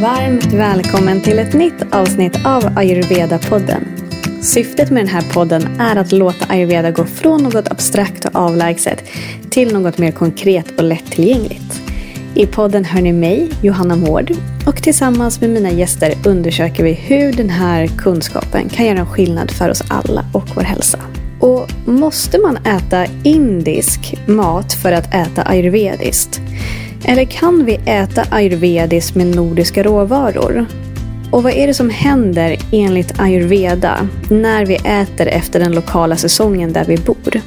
[0.00, 3.84] Varmt välkommen till ett nytt avsnitt av Ayurveda-podden.
[4.42, 9.04] Syftet med den här podden är att låta ayurveda gå från något abstrakt och avlägset
[9.50, 11.82] till något mer konkret och lättillgängligt.
[12.34, 14.32] I podden hör ni mig, Johanna Mård,
[14.66, 19.50] och tillsammans med mina gäster undersöker vi hur den här kunskapen kan göra en skillnad
[19.50, 20.98] för oss alla och vår hälsa.
[21.40, 26.40] Och måste man äta indisk mat för att äta ayurvediskt?
[27.04, 30.66] Eller kan vi äta ayurvediskt med nordiska råvaror?
[31.30, 36.72] Och vad är det som händer enligt ayurveda när vi äter efter den lokala säsongen
[36.72, 37.40] där vi bor?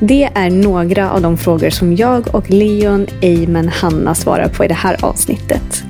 [0.00, 4.68] Det är några av de frågor som jag och Leon, Eimen, Hanna svarar på i
[4.68, 5.84] det här avsnittet.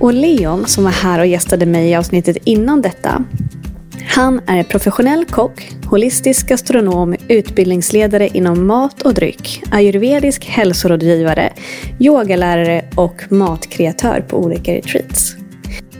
[0.00, 3.24] Och Leon, som var här och gästade mig i avsnittet innan detta,
[4.06, 11.52] han är professionell kock, holistisk gastronom, utbildningsledare inom mat och dryck, ayurvedisk hälsorådgivare,
[11.98, 15.36] yogalärare och matkreatör på olika retreats.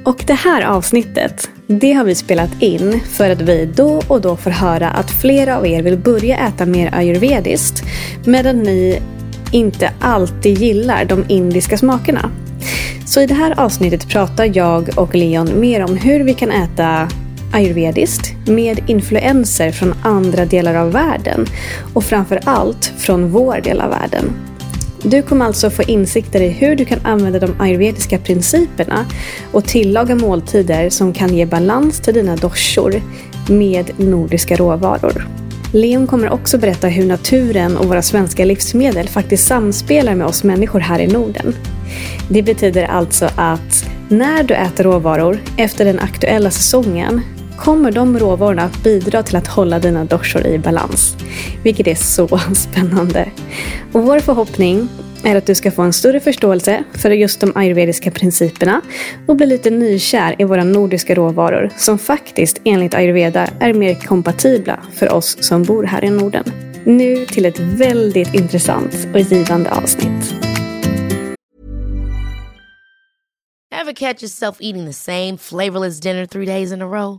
[0.05, 4.37] Och det här avsnittet, det har vi spelat in för att vi då och då
[4.37, 7.83] får höra att flera av er vill börja äta mer ayurvediskt
[8.25, 8.99] medan ni
[9.53, 12.31] inte alltid gillar de indiska smakerna.
[13.07, 17.09] Så i det här avsnittet pratar jag och Leon mer om hur vi kan äta
[17.53, 21.47] ayurvediskt med influenser från andra delar av världen
[21.95, 24.25] och framför allt från vår del av världen.
[25.03, 29.07] Du kommer alltså få insikter i hur du kan använda de ayurvediska principerna
[29.53, 33.03] och tillaga måltider som kan ge balans till dina doshor
[33.49, 35.27] med nordiska råvaror.
[35.73, 40.81] Leon kommer också berätta hur naturen och våra svenska livsmedel faktiskt samspelar med oss människor
[40.81, 41.55] här i Norden.
[42.29, 47.21] Det betyder alltså att när du äter råvaror efter den aktuella säsongen
[47.59, 51.17] kommer de råvarorna att bidra till att hålla dina doshor i balans.
[51.63, 53.31] Vilket är så spännande.
[53.93, 54.89] Och vår förhoppning
[55.25, 58.81] är att du ska få en större förståelse för just de ayurvediska principerna
[59.27, 64.81] och bli lite nykär i våra nordiska råvaror som faktiskt enligt ayurveda är mer kompatibla
[64.93, 66.45] för oss som bor här i Norden.
[66.85, 70.35] Nu till ett väldigt intressant och givande avsnitt.
[73.71, 77.19] Have catch yourself eating the same flavorless dinner three days in a row?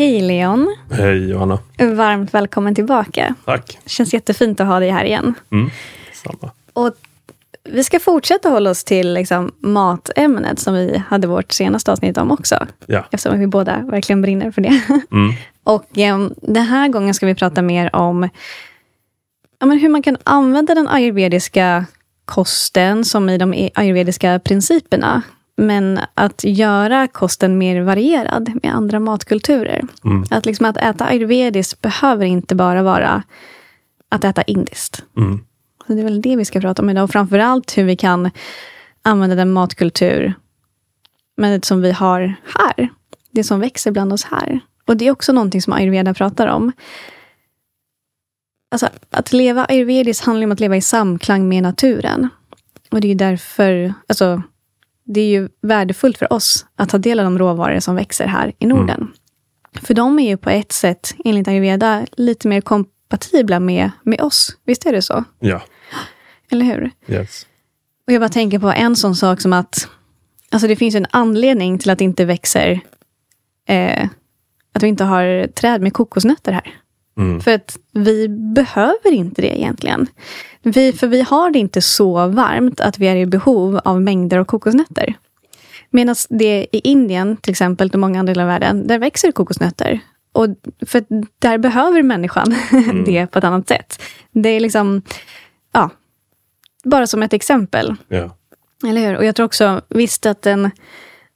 [0.00, 0.76] Hej Leon!
[0.90, 1.58] Hej Johanna.
[1.78, 3.34] Varmt välkommen tillbaka.
[3.44, 3.78] Tack.
[3.84, 5.34] Det känns jättefint att ha dig här igen.
[5.52, 5.70] Mm,
[6.12, 6.52] samma.
[6.72, 6.92] Och
[7.64, 12.30] vi ska fortsätta hålla oss till liksom, matämnet som vi hade vårt senaste avsnitt om
[12.30, 12.66] också.
[12.86, 13.04] Ja.
[13.10, 14.82] Eftersom vi båda verkligen brinner för det.
[15.12, 15.32] Mm.
[15.64, 18.28] Och eh, den här gången ska vi prata mer om
[19.58, 21.86] ja, men hur man kan använda den ayurvediska
[22.24, 25.22] kosten som i de ayurvediska principerna.
[25.60, 29.82] Men att göra kosten mer varierad med andra matkulturer.
[30.04, 30.24] Mm.
[30.30, 33.22] Att, liksom att äta ayurvediskt behöver inte bara vara
[34.08, 35.04] att äta indiskt.
[35.16, 35.40] Mm.
[35.86, 37.04] Så det är väl det vi ska prata om idag.
[37.04, 38.30] Och framförallt hur vi kan
[39.02, 40.34] använda den matkultur
[41.36, 42.88] men som vi har här.
[43.30, 44.60] Det som växer bland oss här.
[44.86, 46.72] Och det är också någonting som ayurveda pratar om.
[48.70, 52.28] Alltså, att leva ayurvediskt handlar om att leva i samklang med naturen.
[52.90, 54.42] Och det är därför, alltså,
[55.14, 58.52] det är ju värdefullt för oss att ta del av de råvaror som växer här
[58.58, 59.00] i Norden.
[59.00, 59.12] Mm.
[59.82, 64.56] För de är ju på ett sätt, enligt ayurveda, lite mer kompatibla med, med oss.
[64.64, 65.24] Visst är det så?
[65.38, 65.62] Ja.
[66.50, 66.90] Eller hur?
[67.08, 67.46] Yes.
[68.06, 69.88] Och jag bara tänker på en sån sak som att
[70.50, 72.80] alltså det finns en anledning till att det inte växer
[73.68, 74.08] eh,
[74.72, 76.80] att vi inte har träd med kokosnötter här.
[77.20, 77.40] Mm.
[77.40, 80.06] För att vi behöver inte det egentligen.
[80.62, 84.38] Vi, för vi har det inte så varmt att vi är i behov av mängder
[84.38, 85.14] av kokosnötter.
[85.90, 90.00] Medan det i Indien, till exempel, och många andra delar av världen, där växer kokosnötter.
[90.32, 90.46] Och
[90.86, 91.04] för
[91.38, 93.04] där behöver människan mm.
[93.04, 94.02] det på ett annat sätt.
[94.32, 95.02] Det är liksom,
[95.72, 95.90] ja,
[96.84, 97.96] bara som ett exempel.
[98.08, 98.36] Ja.
[98.88, 99.16] Eller hur?
[99.16, 100.70] Och jag tror också, visst att den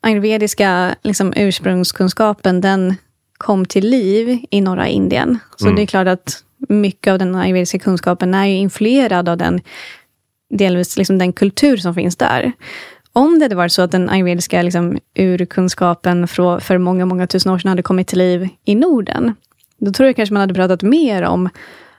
[0.01, 2.95] ayurvediska liksom, ursprungskunskapen, den
[3.39, 5.39] kom till liv i norra Indien.
[5.57, 5.77] Så mm.
[5.77, 9.61] det är klart att mycket av den ayurvediska kunskapen är influerad av den,
[10.51, 12.53] delvis liksom den kultur som finns där.
[13.13, 17.53] Om det hade varit så att den ayurvediska liksom, urkunskapen för, för många, många tusen
[17.53, 19.35] år sedan hade kommit till liv i Norden,
[19.79, 21.49] då tror jag kanske man hade pratat mer om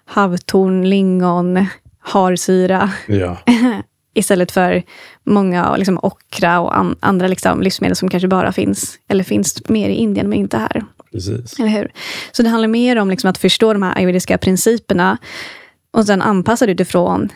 [0.05, 1.65] havtorn, lingon,
[1.99, 2.91] harsyra.
[3.07, 3.37] Ja.
[4.13, 4.83] Istället för
[5.23, 9.89] många liksom, okra och an, andra liksom, livsmedel som kanske bara finns, eller finns mer
[9.89, 10.83] i Indien men inte här.
[11.15, 11.59] Precis.
[11.59, 11.91] Eller hur?
[12.31, 15.17] Så det handlar mer om liksom, att förstå de här ayurvediska principerna
[15.93, 17.29] och sen anpassa det utifrån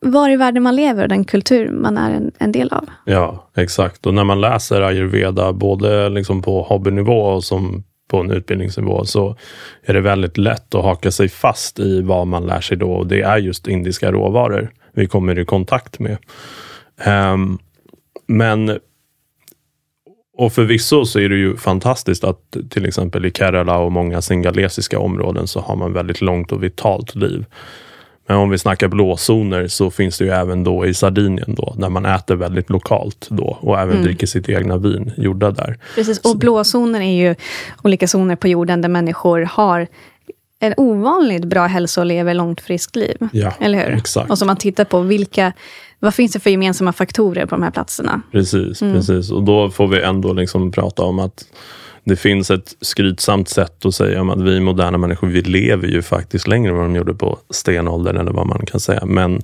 [0.00, 2.84] var i världen man lever och den kultur man är en, en del av.
[3.04, 4.06] Ja, exakt.
[4.06, 9.36] Och när man läser ayurveda, både liksom på hobbynivå och som på en utbildningsnivå, så
[9.82, 12.92] är det väldigt lätt att haka sig fast i vad man lär sig då.
[12.92, 16.16] Och det är just indiska råvaror vi kommer i kontakt med.
[17.06, 17.58] Um,
[18.26, 18.78] men
[20.40, 24.98] och förvisso så är det ju fantastiskt att till exempel i Kerala och många singalesiska
[24.98, 27.44] områden så har man väldigt långt och vitalt liv.
[28.28, 31.88] Men om vi snackar blåzoner så finns det ju även då i Sardinien då, där
[31.88, 34.04] man äter väldigt lokalt då och även mm.
[34.04, 35.78] dricker sitt egna vin gjorda där.
[35.94, 37.34] Precis, och blåzoner är ju
[37.82, 39.86] olika zoner på jorden där människor har
[40.60, 43.16] en ovanligt bra hälsa och lever långt friskt liv.
[43.32, 43.96] Ja, eller hur?
[43.96, 44.30] Exakt.
[44.30, 45.52] Och så man tittar på vilka,
[46.00, 48.22] vad finns det för gemensamma faktorer på de här platserna?
[48.32, 48.94] Precis, mm.
[48.94, 49.30] precis.
[49.30, 51.44] Och då får vi ändå liksom prata om att
[52.04, 56.02] det finns ett skrytsamt sätt att säga om att vi moderna människor, vi lever ju
[56.02, 59.06] faktiskt längre än vad de gjorde på stenåldern eller vad man kan säga.
[59.06, 59.42] Men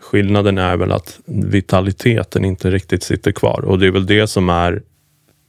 [0.00, 4.48] skillnaden är väl att vitaliteten inte riktigt sitter kvar och det är väl det som
[4.48, 4.82] är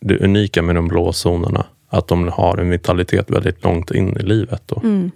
[0.01, 1.65] det unika med de blå zonerna.
[1.89, 4.61] Att de har en vitalitet väldigt långt in i livet.
[4.65, 4.81] Då.
[4.83, 5.11] Mm.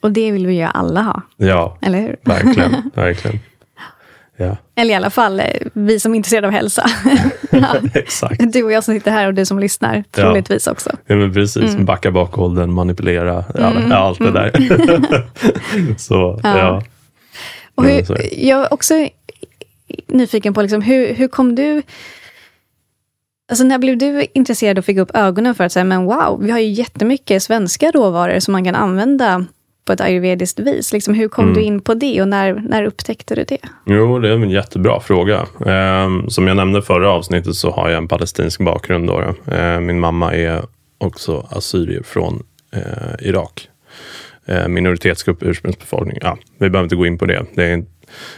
[0.00, 1.22] Och det vill vi ju alla ha.
[1.36, 2.16] Ja, eller hur?
[2.24, 2.90] verkligen.
[2.94, 3.38] verkligen.
[4.36, 4.56] Ja.
[4.74, 6.90] Eller i alla fall eh, vi som är intresserade av hälsa.
[7.50, 7.76] ja.
[7.94, 8.52] Exakt.
[8.52, 10.90] Du och jag som sitter här och du som lyssnar, troligtvis också.
[11.06, 11.74] Ja, men precis.
[11.74, 11.84] Mm.
[11.84, 13.92] Backa bakhållen, manipulera, mm.
[13.92, 14.50] allt det där.
[15.74, 15.98] Mm.
[15.98, 16.58] så, ja.
[16.58, 16.82] ja.
[17.74, 19.08] Och hur, jag är också
[20.06, 21.82] nyfiken på, liksom, hur, hur kom du...
[23.48, 26.50] Alltså när blev du intresserad och fick upp ögonen för att säga, men wow, vi
[26.50, 29.44] har ju jättemycket svenska råvaror som man kan använda
[29.84, 30.92] på ett ayurvediskt vis.
[30.92, 31.54] Liksom, hur kom mm.
[31.54, 33.58] du in på det och när, när upptäckte du det?
[33.86, 35.46] Jo, det är en jättebra fråga.
[35.66, 39.06] Eh, som jag nämnde förra avsnittet så har jag en palestinsk bakgrund.
[39.06, 39.34] Då.
[39.54, 40.62] Eh, min mamma är
[40.98, 42.42] också assyrier från
[42.72, 43.68] eh, Irak.
[44.46, 46.18] Eh, minoritetsgrupp, ursprungsbefolkning.
[46.20, 47.46] Ja, vi behöver inte gå in på det.
[47.54, 47.84] det är,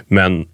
[0.06, 0.46] men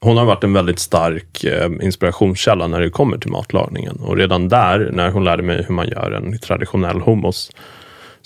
[0.00, 3.96] hon har varit en väldigt stark eh, inspirationskälla när det kommer till matlagningen.
[3.96, 7.50] Och redan där, när hon lärde mig hur man gör en traditionell hummus,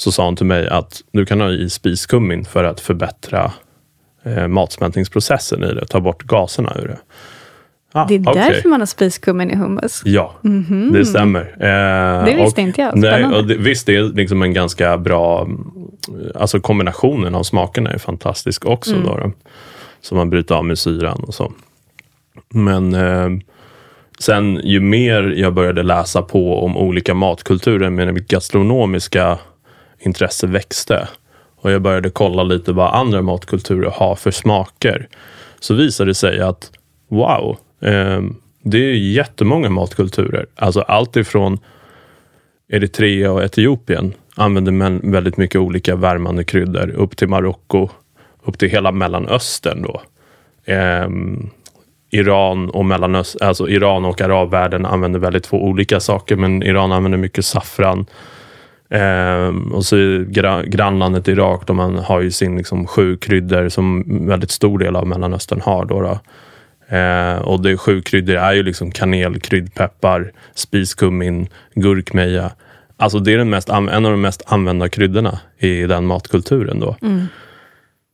[0.00, 3.52] så sa hon till mig att du kan ha i spiskummin för att förbättra
[4.22, 6.98] eh, matsmältningsprocessen i det, ta bort gaserna ur det.
[7.92, 8.34] Ah, det är okay.
[8.34, 10.02] därför man har spiskummin i hummus?
[10.04, 10.92] Ja, mm -hmm.
[10.92, 11.40] det stämmer.
[11.40, 12.96] Eh, det visste och, inte jag.
[12.96, 15.48] Nej, och det, visst, det är liksom en ganska bra...
[16.34, 18.94] Alltså kombinationen av smakerna är fantastisk också.
[18.94, 19.06] Mm.
[19.06, 19.32] Då, då,
[20.00, 21.52] så man bryter av med syran och så.
[22.48, 23.28] Men eh,
[24.18, 29.38] sen ju mer jag började läsa på om olika matkulturer med mitt gastronomiska
[30.00, 31.08] intresse växte
[31.60, 35.08] och jag började kolla lite vad andra matkulturer har för smaker.
[35.60, 36.70] Så visade det sig att
[37.08, 38.20] wow, eh,
[38.62, 40.46] det är jättemånga matkulturer.
[40.56, 41.58] Alltså allt ifrån
[42.68, 47.88] Eritrea och Etiopien använder man väldigt mycket olika värmande kryddor upp till Marocko,
[48.44, 49.82] upp till hela Mellanöstern.
[49.82, 50.02] Då.
[50.72, 51.08] Eh,
[52.10, 57.18] Iran och Mellanöstern, alltså Iran och arabvärlden använder väldigt två olika saker, men Iran använder
[57.18, 58.06] mycket saffran
[58.90, 64.04] Eh, och så gra grannlandet Irak, de man har ju sin liksom, sju kryddor som
[64.26, 65.84] väldigt stor del av Mellanöstern har.
[65.84, 66.18] Då, då.
[66.96, 72.50] Eh, och det sju kryddor är ju liksom kanel, kryddpeppar, spiskummin, gurkmeja.
[72.96, 76.80] Alltså det är den mest, en av de mest använda kryddorna i den matkulturen.
[76.80, 76.96] Då.
[77.02, 77.26] Mm.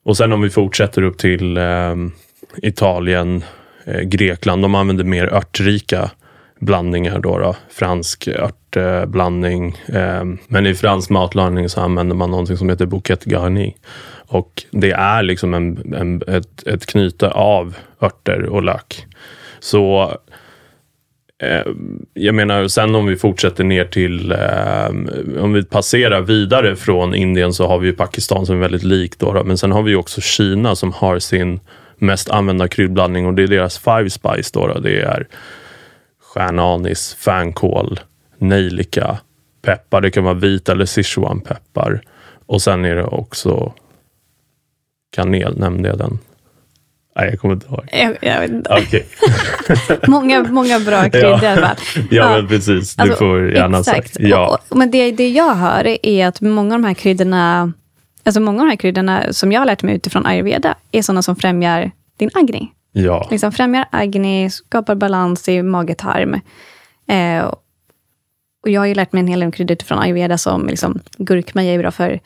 [0.05, 1.95] Och sen om vi fortsätter upp till eh,
[2.63, 3.45] Italien,
[4.03, 6.11] Grekland, de använder mer örtrika
[6.61, 7.19] blandningar.
[7.19, 7.57] Då, då.
[7.71, 9.77] Fransk örtblandning.
[9.89, 13.77] Ehm, men i fransk matlagning så använder man någonting som heter bouquet garni.
[14.29, 19.07] Och det är liksom en, en, ett, ett knyte av örter och lök.
[19.61, 20.13] Så
[21.43, 24.89] ehm, jag menar, sen om vi fortsätter ner till, eh,
[25.43, 29.19] om vi passerar vidare från Indien så har vi Pakistan som är väldigt likt.
[29.19, 31.61] Då, då, men sen har vi också Kina som har sin
[31.99, 34.51] mest använda kryddblandning och det är deras five spice.
[34.53, 34.79] Då, då.
[34.79, 35.27] Det är
[36.37, 38.01] stjärnanis, fänkål,
[38.39, 39.19] nejlika,
[39.63, 40.01] peppar.
[40.01, 42.01] Det kan vara vit eller sichuanpeppar.
[42.47, 43.73] Och sen är det också
[45.17, 46.19] kanel, nämnde jag den?
[47.17, 47.89] Nej, jag kommer inte ihåg.
[47.93, 48.75] Jag, jag vet inte.
[48.75, 49.03] Okay.
[50.09, 51.77] många, många bra kryddor alla fall.
[51.95, 52.97] Ja, ja, men precis.
[52.97, 53.97] Du alltså, får gärna exakt.
[53.97, 54.17] sagt.
[54.21, 54.61] Ja.
[54.69, 57.73] Och, men det, det jag hör är att många av de här kryddorna,
[58.25, 61.23] alltså många av de här kryddorna som jag har lärt mig utifrån ayurveda, är sådana
[61.23, 62.73] som främjar din agni.
[62.99, 63.29] Ja.
[63.31, 66.35] Liksom främjar agni, skapar balans i mage-tarm.
[67.09, 67.45] Eh,
[68.63, 71.75] och jag har ju lärt mig en hel del kryddor från ayurveda som liksom, gurkmeja
[71.75, 72.21] är bra för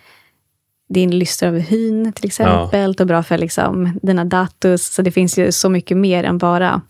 [0.88, 2.80] din lyster av hyn till exempel.
[2.80, 2.88] Ja.
[3.00, 4.94] Och bra för liksom, dina datus.
[4.94, 6.80] Så det finns ju så mycket mer än bara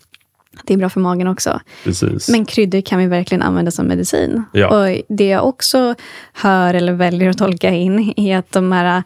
[0.64, 1.60] det är bra för magen också.
[1.84, 2.28] Precis.
[2.28, 4.44] Men kryddor kan vi verkligen använda som medicin.
[4.52, 4.68] Ja.
[4.68, 5.94] Och Det jag också
[6.32, 9.02] hör eller väljer att tolka in är att de här,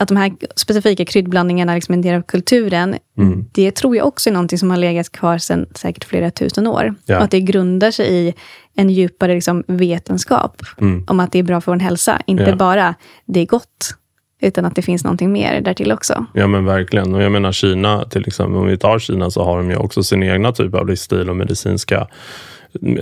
[0.00, 2.96] att de här specifika kryddblandningarna liksom är en del av kulturen.
[3.18, 3.44] Mm.
[3.52, 6.94] Det tror jag också är någonting som har legat kvar sedan säkert flera tusen år.
[7.06, 7.16] Ja.
[7.18, 8.34] Och att det grundar sig i
[8.76, 11.04] en djupare liksom vetenskap Mm.
[11.08, 12.22] om att det är bra för vår hälsa.
[12.26, 12.56] Inte Ja.
[12.56, 12.94] bara
[13.26, 13.94] det är gott,
[14.40, 16.26] utan att det finns någonting mer därtill också.
[16.34, 17.14] Ja men verkligen.
[17.14, 20.02] Och jag menar Kina till exempel, om vi tar Kina så har de ju också
[20.02, 22.06] sin egna typ av livsstil och medicinska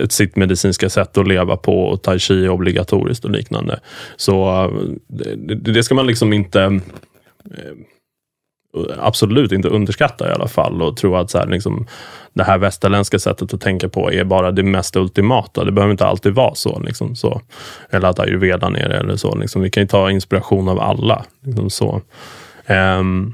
[0.09, 3.79] sitt medicinska sätt att leva på och tai chi är obligatoriskt och liknande.
[4.15, 4.71] Så eh,
[5.07, 6.61] det, det ska man liksom inte
[7.45, 7.73] eh,
[8.99, 11.87] absolut inte underskatta i alla fall och tro att så här, liksom,
[12.33, 15.63] det här västerländska sättet att tänka på är bara det mest ultimata.
[15.63, 16.79] Det behöver inte alltid vara så.
[16.79, 17.41] Liksom, så.
[17.89, 19.35] Eller att ayurvedan är det eller så.
[19.35, 19.61] Liksom.
[19.61, 21.25] Vi kan ju ta inspiration av alla.
[21.45, 22.01] Liksom, så.
[22.67, 23.33] Um,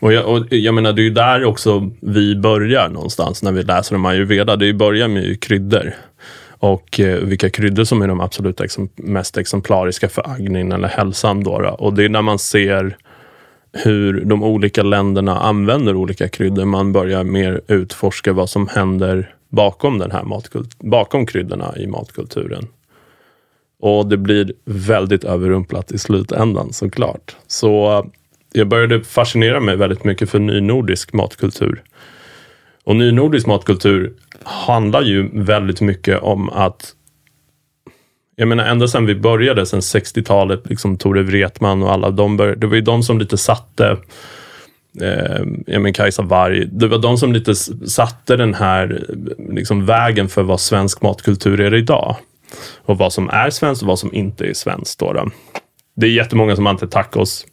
[0.00, 3.62] och jag, och jag menar, det är ju där också vi börjar någonstans när vi
[3.62, 4.56] läser om ayurveda.
[4.56, 5.94] Det börjar med ju kryddor.
[6.58, 11.42] Och eh, vilka kryddor som är de absolut exem mest exemplariska för agnin eller hälsan.
[11.42, 11.68] Då, då.
[11.68, 12.96] Och det är när man ser
[13.72, 16.64] hur de olika länderna använder olika kryddor.
[16.64, 22.66] Man börjar mer utforska vad som händer bakom, den här matkult bakom kryddorna i matkulturen.
[23.80, 27.36] Och det blir väldigt överrumplat i slutändan såklart.
[27.46, 28.04] Så
[28.52, 31.82] jag började fascinera mig väldigt mycket för nynordisk matkultur.
[32.84, 36.94] Och nynordisk matkultur handlar ju väldigt mycket om att
[38.36, 42.60] jag menar ända sedan vi började, sedan 60-talet, liksom Tore Wretman och alla de började,
[42.60, 43.96] det var ju de som lite satte
[45.00, 49.04] eh, jag men Kajsa Warg, det var de som lite satte den här
[49.52, 52.16] liksom, vägen för vad svensk matkultur är idag.
[52.76, 55.00] Och vad som är svenskt och vad som inte är svenskt.
[55.00, 55.30] Då, då.
[55.96, 57.46] Det är jättemånga som antar tacos,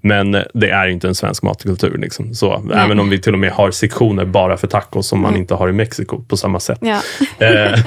[0.00, 1.98] men det är inte en svensk matkultur.
[1.98, 2.34] Liksom.
[2.34, 5.40] Så, även om vi till och med har sektioner bara för tacos som man Mm.
[5.40, 6.78] inte har i Mexiko på samma sätt.
[6.82, 7.00] Ja.
[7.46, 7.78] Eh,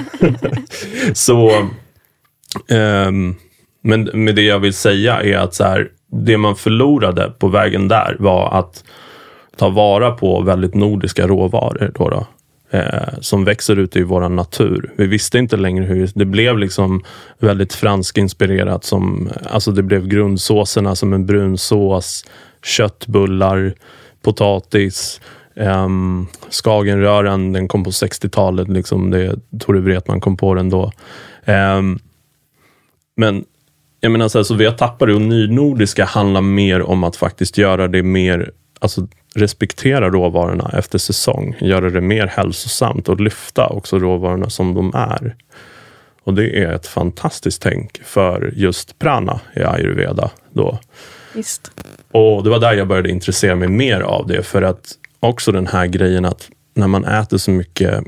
[1.12, 1.52] så,
[2.70, 3.34] ehm,
[3.82, 7.88] men med det jag vill säga är att så här, det man förlorade på vägen
[7.88, 8.84] där var att
[9.56, 11.92] ta vara på väldigt nordiska råvaror.
[11.94, 12.26] Då då,
[12.70, 14.92] eh, som växer ute i vår natur.
[14.96, 17.02] Vi visste inte längre hur det blev liksom
[17.38, 18.84] väldigt franskinspirerat.
[18.84, 22.24] Som, alltså det blev grundsåserna som en brunsås,
[22.64, 23.74] köttbullar,
[24.22, 28.68] potatis, ehm, Um, Skagenröran, den kom på 60-talet.
[28.68, 30.92] Liksom det, Tore Wretman kom på den då.
[31.46, 31.98] Um,
[33.16, 33.44] men
[34.00, 37.16] jag menar så, här, så vi har tappat det och nynordiska handlar mer om att
[37.16, 38.50] faktiskt göra det mer,
[38.80, 41.56] alltså respektera råvarorna efter säsong.
[41.60, 45.36] Göra det mer hälsosamt och lyfta också råvarorna som de är.
[46.24, 50.30] Och det är ett fantastiskt tänk för just prana i ayurveda.
[50.52, 50.78] Då.
[51.34, 51.70] Visst.
[52.10, 54.42] Och det var där jag började intressera mig mer av det.
[54.42, 58.04] För att också den här grejen att när man äter så mycket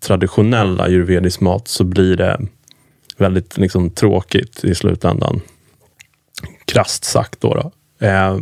[0.00, 2.40] traditionell ayurvedisk mat så blir det
[3.16, 5.40] väldigt liksom, tråkigt i slutändan.
[6.64, 7.54] Krasst sagt då.
[7.54, 7.72] då.
[8.06, 8.38] Eh,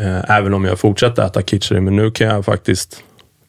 [0.00, 3.02] eh, även om jag fortsätter äta kitchari, men nu kan jag faktiskt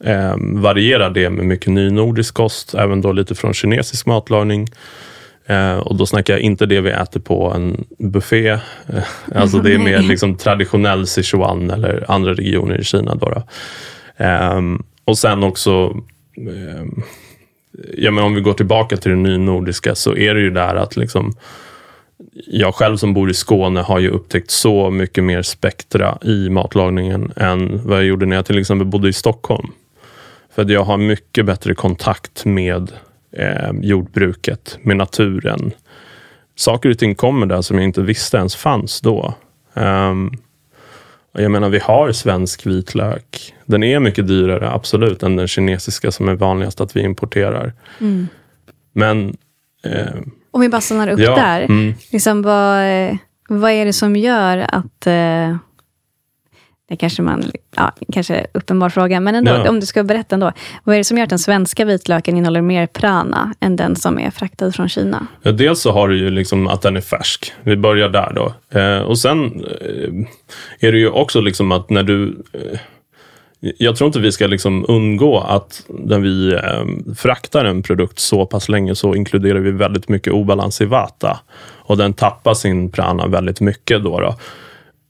[0.03, 4.67] eh, variera det med mycket nynordisk kost, även då lite från kinesisk matlagning.
[5.45, 8.49] Eh, och då snackar jag inte det vi äter på en buffé.
[8.49, 8.59] Eh,
[9.35, 13.15] alltså det är mer liksom traditionell Sichuan eller andra regioner i Kina.
[13.15, 13.43] Då, då.
[14.25, 14.61] Eh,
[15.05, 15.95] och sen också,
[16.37, 16.85] eh,
[17.97, 20.97] ja, men om vi går tillbaka till det nynordiska så är det ju där att
[20.97, 21.33] liksom,
[22.33, 27.31] jag själv som bor i Skåne har ju upptäckt så mycket mer spektra i matlagningen
[27.35, 29.71] än vad jag gjorde när jag till exempel bodde i Stockholm.
[30.55, 32.91] För att jag har mycket bättre kontakt med
[33.31, 35.71] eh, jordbruket, med naturen.
[36.55, 39.33] Saker och ting kommer där som jag inte visste ens fanns då.
[39.73, 40.37] Um,
[41.33, 43.53] jag menar, vi har svensk vitlök.
[43.65, 47.73] Den är mycket dyrare, absolut, än den kinesiska som är vanligast att vi importerar.
[47.99, 48.27] Mm.
[48.93, 49.37] Men
[49.83, 50.21] eh,
[50.51, 51.61] Om vi bara stannar upp Ja, där.
[51.61, 51.93] mm.
[52.11, 52.77] Liksom, vad,
[53.49, 55.07] vad är det som gör att...
[55.07, 55.55] Eh,
[56.89, 57.43] det kanske man,
[57.75, 59.69] ja, kanske är uppenbar fråga, men ändå, Ja.
[59.69, 60.51] om du ska berätta ändå.
[60.83, 64.19] Vad är det som gör att den svenska vitlöken innehåller mer prana än den som
[64.19, 65.27] är fraktad från Kina?
[65.41, 67.53] Ja, dels så har du ju liksom att den är färsk.
[67.63, 68.53] Vi börjar där då.
[68.79, 72.43] Eh, och sen eh, är det ju också liksom att när du...
[72.53, 72.79] Eh,
[73.61, 78.45] jag tror inte vi ska liksom undgå att när vi eh, fraktar en produkt så
[78.45, 81.39] pass länge så inkluderar vi väldigt mycket obalans i vata.
[81.77, 84.19] Och den tappar sin prana väldigt mycket då.
[84.19, 84.35] då.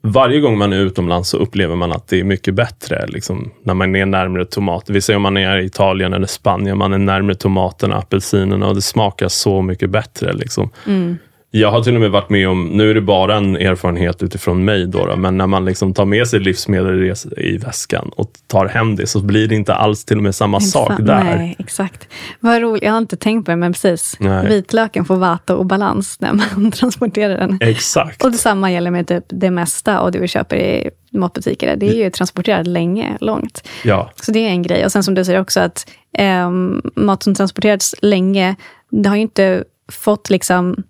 [0.03, 3.73] Varje gång man är utomlands så upplever man att det är mycket bättre liksom, när
[3.73, 4.93] man är närmare tomater.
[4.93, 8.75] Vi säger om man är i Italien eller Spanien, man är närmare tomaterna, apelsinerna och
[8.75, 10.33] det smakar så mycket bättre.
[10.33, 10.69] Liksom.
[10.87, 11.17] Mm.
[11.53, 14.65] Jag har till och med varit med om, nu är det bara en erfarenhet utifrån
[14.65, 18.65] mig då, då men när man liksom tar med sig livsmedel i, väskan och tar
[18.65, 21.23] hem det så blir det inte alls till och med samma Inte sak där.
[21.23, 22.07] Nej, exakt.
[22.39, 22.83] Vad roligt.
[22.83, 24.17] Jag har inte tänkt på det, men precis.
[24.19, 24.47] Nej.
[24.47, 27.57] Vitlöken får vata och balans när man transporterar den.
[27.61, 28.23] Exakt.
[28.23, 31.75] Och detsamma gäller med typ det mesta av det vi köper i matbutiker.
[31.75, 33.67] Det är ju transporterat länge, långt.
[33.83, 34.85] Ja, Så det är en grej.
[34.85, 38.55] Och sen som du säger också att ehm, mat som transporterats länge,
[38.91, 40.83] det har ju inte fått liksom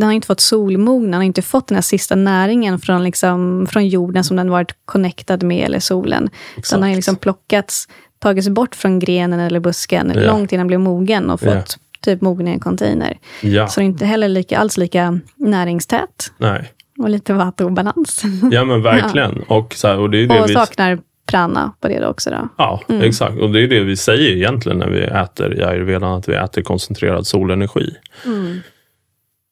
[0.00, 3.66] den har inte fått solmogna, den har inte fått den här sista näringen från, liksom,
[3.70, 6.30] från jorden som den varit connectad med, eller solen.
[6.56, 6.70] exakt.
[6.70, 7.88] Den har liksom plockats,
[8.18, 10.20] tagits bort från grenen eller busken Ja.
[10.20, 11.62] långt innan den blev mogen och fått Ja.
[12.00, 13.18] typ mogna i en container.
[13.42, 13.68] ja.
[13.68, 16.72] Så det är inte heller lika, alls lika näringstät Nej.
[16.98, 18.22] och lite vattenbalans.
[18.50, 19.42] Ja men verkligen.
[19.48, 20.54] Och, så här, och det är det och vi...
[20.54, 22.30] saknar prana på det också.
[22.30, 22.48] Då.
[22.58, 23.02] Ja, Mm.
[23.02, 23.38] exakt.
[23.40, 26.62] Och det är det vi säger egentligen när vi äter i ayurvedan, att vi äter
[26.62, 27.90] koncentrerad solenergi.
[28.26, 28.60] Mm.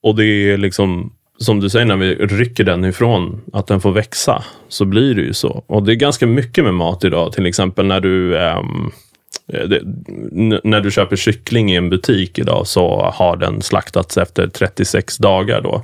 [0.07, 3.93] Och det är liksom, som du säger, när vi rycker den ifrån att den får
[3.93, 5.65] växa, så blir det ju så.
[5.67, 8.91] Och det är ganska mycket med mat idag, till exempel när du ehm,
[9.53, 9.81] eh, det,
[10.65, 15.61] när du köper kyckling i en butik idag så har den slaktats efter 36 dagar
[15.61, 15.83] då.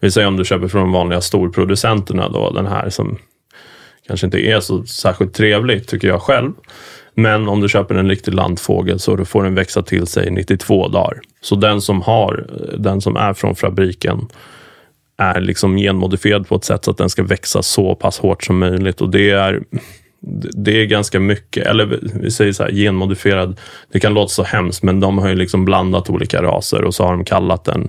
[0.00, 3.18] Vi säger om du köper från de vanliga storproducenterna då, den här som
[4.08, 6.52] kanske inte är så särskilt trevligt tycker jag själv.
[7.14, 10.88] Men om du köper en riktig landfågel så får den växa till sig i 92
[10.88, 11.20] dagar.
[11.40, 12.46] Så den som, har,
[12.78, 14.26] den som är från fabriken
[15.16, 18.58] är liksom genmodifierad på ett sätt så att den ska växa så pass hårt som
[18.58, 19.00] möjligt.
[19.00, 19.62] Och det är,
[20.56, 23.60] det är ganska mycket, eller vi säger så här, genmodifierad,
[23.92, 27.04] det kan låta så hemskt, men de har ju liksom blandat olika raser och så
[27.04, 27.88] har de kallat den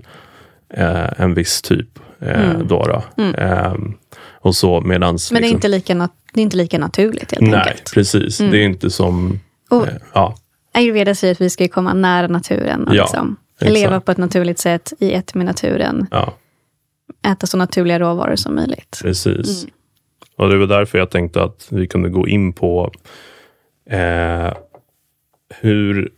[0.73, 1.88] eh, en viss typ.
[2.21, 2.67] Eh, Mm.
[2.67, 3.23] då då.
[3.38, 3.93] Ehm,
[4.41, 5.31] och så medans...
[5.31, 7.91] Men det är, liksom- inte lika det är inte lika naturligt helt Nej, enkelt.
[7.93, 8.39] precis.
[8.39, 8.51] Mm.
[8.51, 9.39] Det är inte som...
[9.69, 10.38] Och eh, ja,
[10.74, 12.88] Ayurveda säger att vi ska komma nära naturen.
[12.88, 16.08] Och Ja, liksom leva på ett naturligt sätt i ett med naturen.
[16.12, 16.34] ja,
[17.27, 19.00] Äta så naturliga råvaror som möjligt.
[19.03, 19.63] precis.
[19.63, 19.74] Mm.
[20.38, 22.91] Och det var därför jag tänkte att vi kunde gå in på
[23.90, 24.53] eh,
[25.59, 26.09] hur...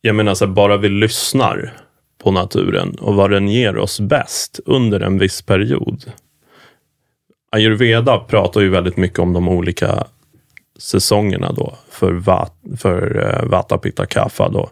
[0.00, 1.72] Jag menar, så här, bara vi lyssnar
[2.22, 6.12] på naturen och vad den ger oss bäst under en viss period.
[7.50, 10.06] Ayurveda pratar ju väldigt mycket om de olika
[10.78, 14.70] säsongerna då för, vat, för eh, Vata Pitta Kapha då.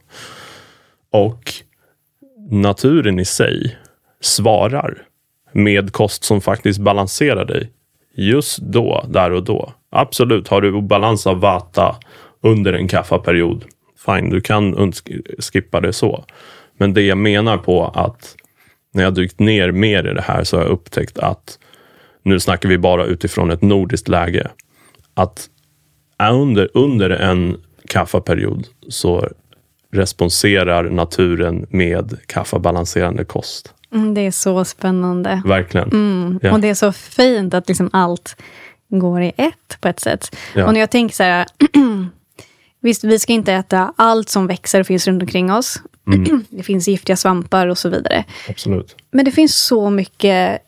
[1.12, 1.52] Och
[2.50, 3.76] naturen i sig
[4.20, 5.02] svarar
[5.52, 7.70] med kost som faktiskt balanserar dig
[8.14, 9.72] just då, där och då.
[9.90, 11.96] Absolut, har du obalans av Vata
[12.40, 13.64] under en kaffaperiod,
[14.06, 14.92] fine, du kan
[15.52, 16.24] skippa det så.
[16.78, 18.36] Men det jag menar på att
[18.92, 21.58] när jag dykt ner mer i det här så har jag upptäckt att
[22.26, 24.50] nu snackar vi bara utifrån ett nordiskt läge.
[25.14, 25.48] Att
[26.30, 27.56] under, under en
[27.88, 29.28] kaffaperiod så
[29.92, 33.74] responserar naturen med kaffabalanserande kost.
[33.94, 35.42] Mm, det är så spännande.
[35.44, 35.88] Verkligen.
[35.88, 36.40] Mm.
[36.42, 36.52] Ja.
[36.52, 38.36] Och det är så fint att liksom allt
[38.88, 40.36] går i ett på ett sätt.
[40.54, 40.66] Ja.
[40.66, 41.46] Och när jag tänker så här,
[42.80, 45.82] visst vi ska inte äta allt som växer och finns runt omkring oss.
[46.06, 46.44] Mm.
[46.50, 48.24] det finns giftiga svampar och så vidare.
[48.48, 48.96] Absolut.
[49.10, 50.62] Men det finns så mycket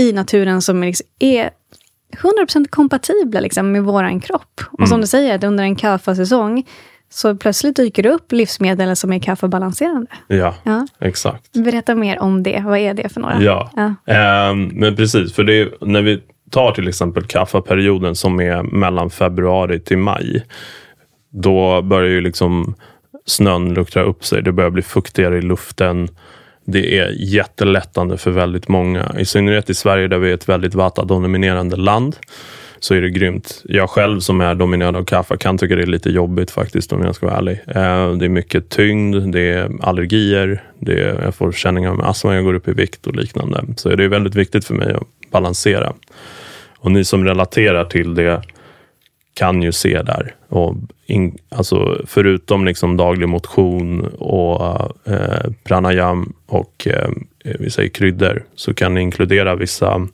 [0.00, 1.50] i naturen som liksom är
[2.46, 4.60] 100% kompatibla liksom, med vår kropp.
[4.72, 4.88] Och Mm.
[4.88, 6.66] som du säger, att under en kaffasäsong
[7.12, 10.06] så plötsligt dyker det upp livsmedel som är kaffebalanserande.
[10.28, 10.86] Ja, Ja.
[11.00, 11.52] exakt.
[11.52, 12.62] Berätta mer om det.
[12.66, 13.42] Vad är det för några?
[13.42, 13.70] Ja,
[14.06, 14.12] Ja.
[14.14, 15.32] Ehm, men precis.
[15.34, 20.44] För det är, när vi tar till exempel kaffaperioden som är mellan februari till maj.
[21.32, 22.74] Då börjar ju liksom
[23.26, 24.42] snön luckra upp sig.
[24.42, 26.08] Det börjar bli fuktigare i luften.
[26.64, 29.14] Det är jättelättande för väldigt många.
[29.18, 32.16] I synnerhet i Sverige där vi är ett väldigt vata-dominerande land
[32.80, 33.62] så är det grymt.
[33.64, 37.02] Jag själv som är dominerad av kaffe kan tycka det är lite jobbigt faktiskt om
[37.02, 37.60] jag ska vara ärlig.
[37.66, 42.34] Eh, det är mycket tyngd, det är allergier, det är, jag får känningar med astma,
[42.34, 43.64] jag går upp i vikt och liknande.
[43.76, 45.92] Så det är väldigt viktigt för mig att balansera.
[46.78, 48.42] Och ni som relaterar till det
[49.40, 50.34] kan ju se där.
[50.48, 50.74] Och
[51.06, 54.62] in, alltså förutom liksom daglig motion och
[55.12, 57.08] eh, pranayam och eh,
[57.58, 60.08] vi säger kryddor så kan ni inkludera vissa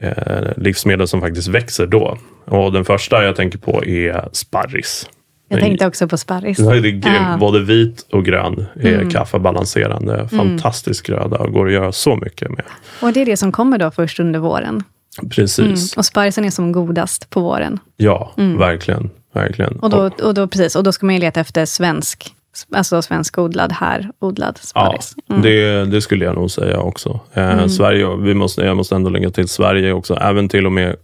[0.00, 0.12] eh,
[0.56, 2.18] livsmedel som faktiskt växer då.
[2.44, 5.08] Och den första jag tänker på är sparris.
[5.48, 6.58] Jag tänkte också på sparris.
[6.58, 7.04] Ja, det är grymt.
[7.04, 7.36] Ja.
[7.40, 9.10] Både vit och grön är Mm.
[9.10, 10.28] kaffebalanserande.
[10.28, 12.64] Fantastisk gröda och går att göra så mycket med.
[13.02, 14.82] Och det är det som kommer då först under våren.
[15.30, 15.58] Precis.
[15.58, 15.76] Mm.
[15.96, 17.78] Och sparrisen är som godast på våren.
[17.96, 19.10] Ja, verkligen.
[19.34, 19.76] verkligen.
[19.76, 22.34] Och då, och då, precis, och då ska man ju leta efter svensk,
[22.74, 25.14] alltså svenskodlad, här odlad Ja, sparris.
[25.30, 25.42] Mm.
[25.42, 27.20] det, det skulle jag nog säga också.
[27.32, 30.14] Eh, Sverige, vi måste, jag måste ändå lägga till Sverige också.
[30.14, 30.96] Även till och med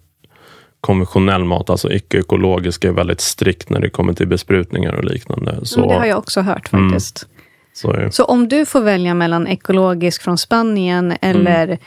[0.80, 5.58] konventionell mat, alltså icke-ekologisk, är väldigt strikt när det kommer till besprutningar och liknande.
[5.66, 6.90] Så, Men det har jag också hört Mm.
[6.90, 7.26] faktiskt.
[7.72, 8.08] Så.
[8.10, 11.78] Så om du får välja mellan ekologisk från Spanien eller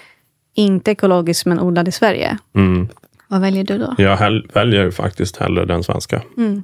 [0.54, 2.88] inte ekologisk men odlad i Sverige, Mm.
[3.28, 3.96] vad väljer du då?
[3.98, 6.22] Jag hell- väljer faktiskt hellre den svenska.
[6.38, 6.64] Mm.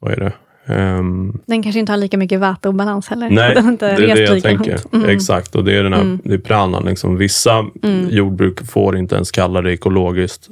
[0.00, 0.32] Så är det.
[0.74, 3.30] Ehm, Den kanske inte har lika mycket väteobalans heller.
[3.30, 4.78] Nej, Den har inte det är det jag tänker.
[4.92, 5.08] Mm.
[5.10, 6.84] Exakt, och det är den här det är pranan.
[6.84, 7.16] Liksom.
[7.16, 7.64] Vissa
[8.10, 10.48] jordbruk får inte ens kalla det ekologiskt.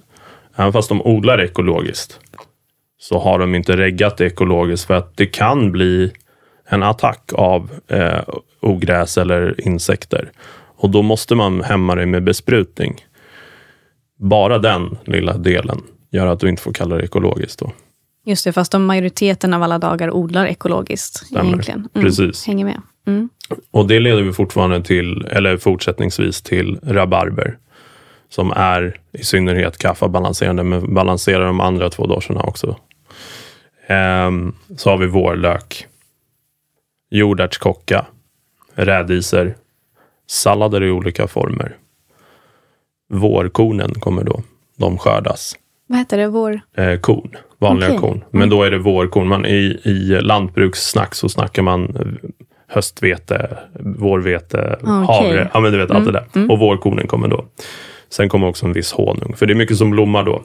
[0.57, 2.20] Även fast de odlar ekologiskt
[3.00, 6.12] så har de inte reggat det ekologiskt för att det kan bli
[6.68, 8.20] en attack av eh,
[8.61, 10.31] ogräs eller insekter.
[10.81, 13.05] Och då måste man hämma det med besprutning.
[14.19, 17.59] Bara den lilla delen gör att du inte får kalla det ekologiskt.
[17.59, 17.73] Då.
[18.25, 21.27] Just det, fast de majoriteten av alla dagar odlar ekologiskt.
[21.27, 21.45] Stämmer.
[21.45, 21.88] Egentligen.
[21.93, 22.47] Precis.
[22.47, 22.83] Hänger med.
[23.07, 23.29] Mm.
[23.71, 27.59] Och det leder vi fortfarande till, eller fortsättningsvis till rabarber.
[28.29, 32.77] Som är i synnerhet kaffabalanserande, men balanserar de andra två doscherna också.
[33.87, 35.87] Ehm, så har vi vårlök,
[37.11, 38.07] jordärtskocka,
[38.75, 39.55] rädisor,
[40.31, 41.77] sallader i olika former.
[43.12, 44.43] Vårkornen kommer då.
[44.79, 45.57] De skördas.
[45.87, 46.29] Vad heter det?
[46.29, 46.61] Vår...
[46.77, 48.01] Eh, korn, vanliga Okej.
[48.01, 48.25] korn.
[48.31, 49.29] Men då är det vårkorn.
[49.29, 52.31] Man, i, I lantbrukssnack så snackar man eh,
[52.66, 55.16] höstvete, vårvete, Ah, okej.
[55.29, 55.51] havre.
[55.55, 56.51] Ja, men du vet allt det där.
[56.51, 57.45] Och vårkornen kommer då.
[58.09, 59.35] Sen kommer också en viss honung.
[59.37, 60.43] För det är mycket som blommar då.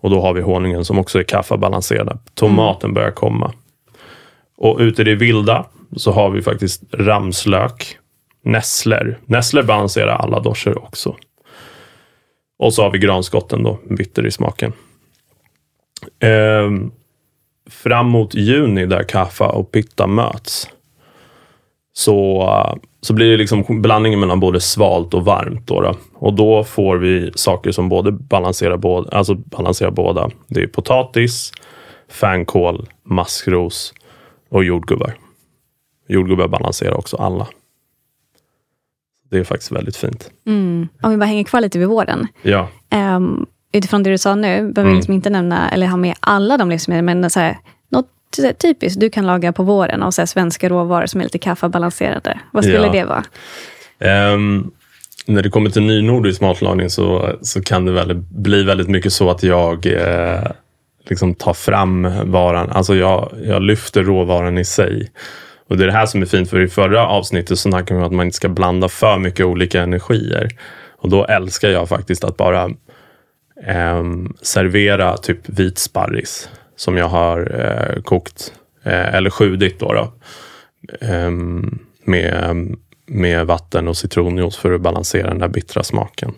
[0.00, 2.18] Och då har vi honungen som också är kaffabalanserad.
[2.34, 3.52] Tomaten börjar komma.
[4.56, 7.98] Och ute i det vilda så har vi faktiskt ramslök,
[8.44, 9.18] nässlor.
[9.26, 11.16] Nässlor balanserar alla doscher också.
[12.58, 14.72] Och så har vi granskotten då, bitter i smaken.
[16.20, 16.92] Ehm,
[17.70, 20.68] fram mot juni där kaffa och pitta möts
[21.92, 25.66] så, eh, så blir det liksom blandningen mellan både svalt och varmt.
[25.66, 25.94] Då, då.
[26.14, 30.30] Och då får vi saker som både balanserar, båda, alltså balanserar båda.
[30.48, 31.52] Det är potatis,
[32.08, 33.94] fänkål, maskros
[34.50, 35.14] och jordgubbar.
[36.08, 37.48] Jordgubbar balanserar också alla.
[39.32, 40.30] Det är faktiskt väldigt fint.
[40.46, 40.88] Mm.
[41.02, 42.26] Om vi bara hänger kvar lite vid våren.
[42.42, 42.68] Ja,
[43.16, 44.90] Um, utifrån det du sa nu, behöver Mm.
[44.92, 48.06] vi liksom inte nämna eller ha med alla de livsmedel, men så här, något
[48.58, 52.40] typiskt du kan laga på våren av så här svenska råvaror som är lite kaffabalanserade.
[52.52, 52.92] Vad skulle Ja.
[52.92, 53.24] det vara?
[53.98, 54.70] Ehm,
[55.26, 59.30] när det kommer till nynordisk matlagning så, så kan det väl bli väldigt mycket så
[59.30, 60.50] att jag eh,
[61.08, 62.70] liksom tar fram varan.
[62.70, 65.10] Alltså jag, jag lyfter råvaran i sig.
[65.72, 68.04] Och det är det här som är fint, för i förra avsnittet så snackade vi
[68.04, 70.48] om att man inte ska blanda för mycket olika energier.
[70.96, 72.64] Och då älskar jag faktiskt att bara
[73.66, 74.04] eh,
[74.42, 79.92] servera typ vit sparris som jag har eh, kokt, eh, eller sjudit då.
[79.92, 80.12] då
[81.00, 86.34] ehm, med, med vatten och citronjuice för att balansera den där bittra smaken.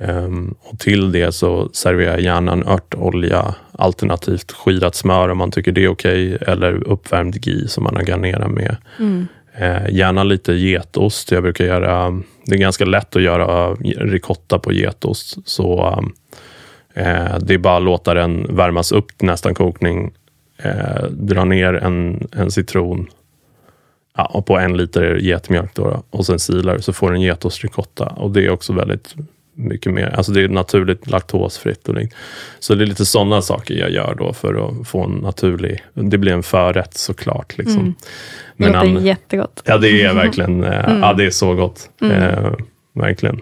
[0.00, 5.50] Ehm, och till det så serverar jag gärna en örtolja, alternativt skirat smör om man
[5.50, 8.76] tycker det är okej, eller uppvärmd ghee som man har garnerat med.
[9.54, 11.30] Eh, gärna lite getost.
[11.30, 15.38] Jag brukar göra, det är ganska lätt att göra ricotta på getost.
[15.44, 15.98] Så
[16.94, 20.12] eh, det är bara att låta den värmas upp till nästan kokning.
[20.62, 23.06] Eh, dra ner en, en citron
[24.16, 28.06] ja, och på en liter getmjölk då, och sen silar så får du en getostricotta.
[28.06, 29.14] Och det är också väldigt
[29.58, 31.88] mycket mer, alltså det är naturligt laktosfritt.
[31.88, 32.08] Och det,
[32.58, 36.18] så det är lite sådana saker jag gör då för att få en naturlig, det
[36.18, 37.58] blir en förrätt såklart.
[37.58, 37.80] Liksom.
[37.80, 37.94] Mm.
[38.56, 39.62] Det Men låter an- jättegott.
[39.64, 41.90] Ja, det är verkligen, eh, ja det är så gott.
[42.02, 42.52] Eh,
[42.94, 43.40] verkligen.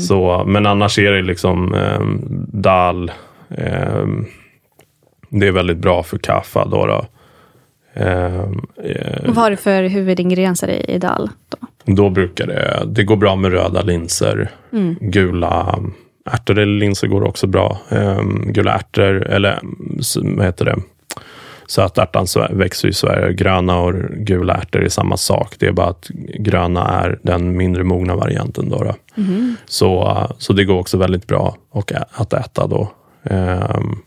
[0.00, 2.00] Så, men annars är det liksom eh,
[2.52, 3.10] dal.
[3.50, 4.06] Eh,
[5.30, 6.86] det är väldigt bra för kaffa då.
[6.86, 7.06] då.
[7.94, 8.40] Eh,
[8.84, 11.30] eh, Vad har du för huvudingredienser i, i dal?
[11.86, 12.10] Då?
[12.10, 14.50] brukar det, det går bra med röda linser.
[15.00, 15.78] Gula
[16.30, 17.78] ärtor eller linser går också bra.
[17.88, 20.76] Um, gula ärtor, eller mm, vad heter det?
[21.68, 23.32] Sötärtan så växer i Sverige.
[23.32, 25.54] Gröna och gula ärtor är samma sak.
[25.58, 28.68] Det är bara att gröna är den mindre mogna varianten.
[28.68, 28.94] Då, då.
[29.66, 32.88] Så, uh, så det går också väldigt bra och att äta då.
[33.30, 33.98] Ehm,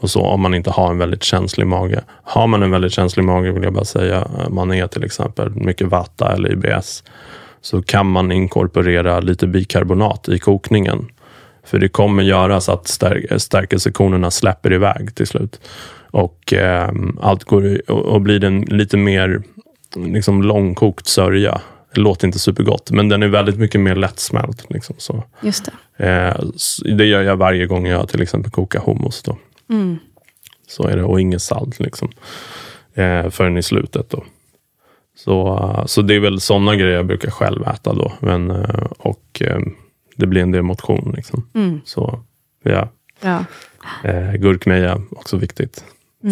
[0.00, 2.04] och så om man inte har en väldigt känslig mage.
[2.22, 5.50] Har man en väldigt känslig mage vill jag bara säga, eh, man är till exempel
[5.50, 7.04] mycket vata eller IBS,
[7.60, 11.06] så kan man inkorporera lite bikarbonat i kokningen.
[11.64, 15.60] För det kommer göra så att stär stärkelsekornerna släpper iväg till slut.
[16.10, 19.42] Och eh, allt går och, och blir den lite mer
[19.96, 21.60] liksom långkokt sörja.
[21.94, 24.64] Det låter inte supergott, men den är väldigt mycket mer lättsmält.
[24.68, 25.24] Liksom, så.
[25.40, 26.04] Just det.
[26.06, 26.44] Eh,
[26.96, 29.22] det gör jag varje gång jag till exempel kokar hummus.
[29.22, 29.38] Då.
[29.70, 29.96] Mm.
[30.68, 32.08] Så är det, och inget salt liksom.
[32.94, 34.24] Eh, förrän i slutet då.
[35.16, 38.12] Så, eh, så det är väl sådana grejer jag brukar själv äta då.
[38.20, 39.58] Men, eh, och eh,
[40.16, 41.12] det blir en del motion.
[41.16, 41.48] Liksom.
[41.54, 41.80] Mm.
[41.84, 42.20] Så
[42.62, 42.88] ja,
[43.20, 43.44] Ja.
[44.04, 45.84] eh, gurkmeja också viktigt.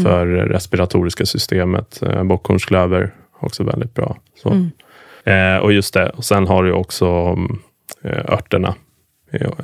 [0.03, 2.03] För det respiratoriska systemet.
[2.03, 4.17] Eh, bockhornsklöver också väldigt bra.
[4.43, 4.69] Så.
[5.31, 7.37] Eh, och just det, och sen har du också
[8.03, 8.75] eh, örterna.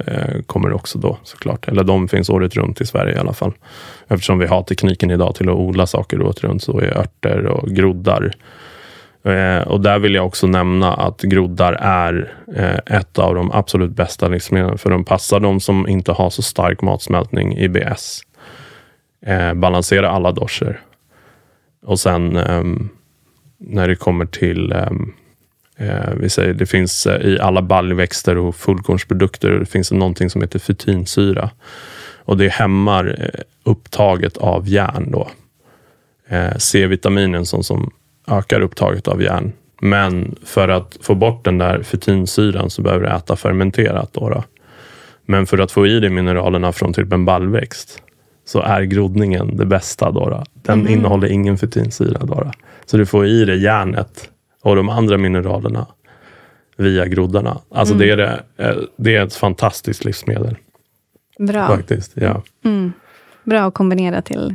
[0.07, 1.69] Eh, kommer också då såklart.
[1.69, 3.53] Eller de finns året runt i Sverige i alla fall.
[4.09, 7.69] Eftersom vi har tekniken idag till att odla saker året runt så är örter och
[7.69, 8.33] groddar
[9.25, 13.91] eh, och där vill jag också nämna att groddar är eh, ett av de absolut
[13.91, 18.23] bästa livsmedlen, för de passar de som inte har så stark matsmältning, IBS.
[19.55, 20.81] Balansera alla doscher.
[21.83, 22.89] Och sen ehm,
[23.59, 25.15] när det kommer till um,
[26.17, 30.59] vi säger, det finns eh, i alla baljväxter och fullkornsprodukter det finns någonting som heter
[30.59, 31.51] fytinsyra.
[32.25, 35.11] Och det hämmar eh, upptaget av järn.
[35.11, 35.29] Då.
[36.29, 37.91] Eh, C-vitaminen som, som
[38.29, 39.53] ökar upptaget av järn.
[39.81, 44.13] Men för att få bort den där fytinsyran så behöver du äta fermenterat.
[44.13, 44.45] Då, då.
[45.27, 48.03] Men för att få i dig mineralerna från typ en baljväxt
[48.45, 50.11] så är groddningen det bästa.
[50.11, 50.45] Då, då.
[50.55, 50.89] Den Mhm.
[50.89, 52.19] innehåller ingen fytinsyra.
[52.19, 52.51] Då, då.
[52.87, 54.29] Så du får i dig järnet
[54.63, 55.87] och de andra mineralerna
[56.77, 57.61] via groddarna.
[57.71, 58.07] Alltså Mm.
[58.07, 60.57] det, är det, eh, det är ett fantastiskt livsmedel.
[61.39, 61.67] Bra.
[61.67, 62.13] Faktiskt.
[62.15, 62.43] Ja.
[62.65, 62.93] Mm.
[63.45, 64.55] Bra att kombinera till,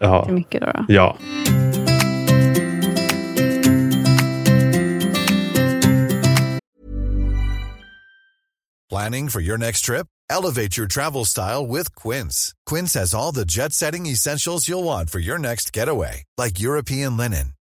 [0.00, 0.24] Ja.
[0.24, 0.60] till mycket.
[0.60, 0.84] Då, då.
[0.88, 1.16] ja.
[8.90, 10.06] Planning for your next trip?
[10.28, 12.52] Elevate your travel style with Quince.
[12.66, 17.16] Quince has all the jet setting essentials you'll want for your next getaway, like European
[17.16, 17.54] linen,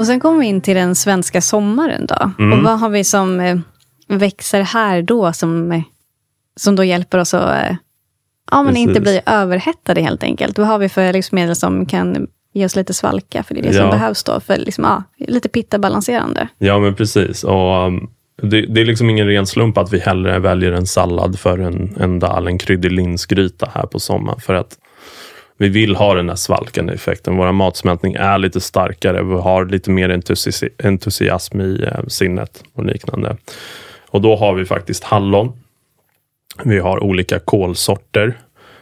[0.00, 2.06] Och sen kommer vi in till den svenska sommaren.
[2.06, 2.30] då.
[2.38, 2.58] Mm.
[2.58, 3.58] Och vad har vi som eh,
[4.08, 5.82] växer här då, som, eh,
[6.56, 7.76] som då hjälper oss att eh,
[8.50, 10.58] ja, men inte bli överhettade helt enkelt?
[10.58, 13.42] Vad har vi för livsmedel som kan ge oss lite svalka?
[13.42, 13.90] För det är det som Ja.
[13.90, 16.48] behövs då, för liksom, ja, lite pitta-balanserande.
[16.58, 17.44] Ja, men precis.
[17.44, 18.10] Och, um,
[18.42, 21.96] det, det är liksom ingen ren slump att vi hellre väljer en sallad för en,
[22.00, 24.40] en dal, en kryddig linsgryta här på sommaren.
[24.40, 24.78] För att
[25.60, 27.36] vi vill ha den här svalkande effekten.
[27.36, 29.22] Vår matsmältning är lite starkare.
[29.22, 33.36] Vi har lite mer entusi entusiasm i eh, sinnet och liknande.
[34.10, 35.52] Och då har vi faktiskt hallon.
[36.64, 38.38] Vi har olika kolsorter.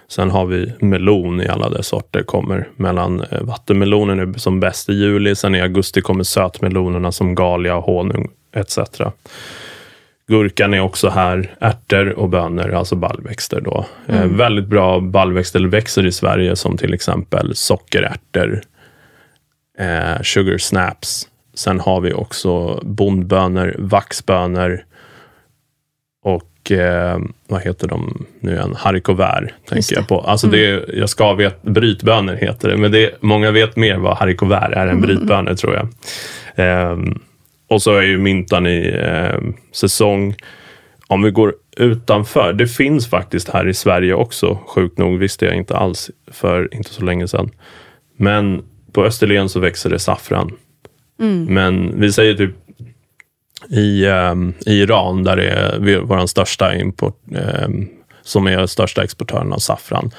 [0.09, 2.23] Sen har vi melon i alla dess sorter.
[2.23, 5.35] Kommer mellan eh, vattenmelonen är som bäst i juli.
[5.35, 8.79] Sen i augusti kommer sötmelonerna som galia, honung etc.
[10.29, 11.55] Gurkan är också här.
[11.61, 13.61] Ärtor och bönor, alltså baljväxter.
[13.61, 13.87] Då.
[14.07, 18.61] Eh, väldigt bra baljväxter växer i Sverige som till exempel sockerärtor,
[19.79, 21.29] eh, sugar snaps.
[21.55, 24.81] Sen har vi också bondbönor, vaxbönor
[26.25, 28.75] och eh, vad heter de nu igen?
[28.79, 30.09] Haricot vert, Just tänker jag det.
[30.09, 30.21] på.
[30.21, 34.17] Alltså det är, jag ska vet, brytbönor heter det, men det, många vet mer vad
[34.17, 35.89] haricot vert är än brytbönor tror jag.
[36.57, 37.19] Ehm,
[37.69, 39.41] och så är ju myntan i eh,
[39.73, 40.35] säsong.
[41.07, 45.55] Om vi går utanför, det finns faktiskt här i Sverige också, sjukt nog, visste jag
[45.55, 47.51] inte alls för inte så länge sedan.
[48.17, 50.51] Men på Österlen så växer det saffran.
[51.49, 52.55] Men vi säger typ
[53.69, 57.89] i, ehm, i Iran, där det är vår största import, ehm,
[58.23, 60.11] som är största exportören av saffran,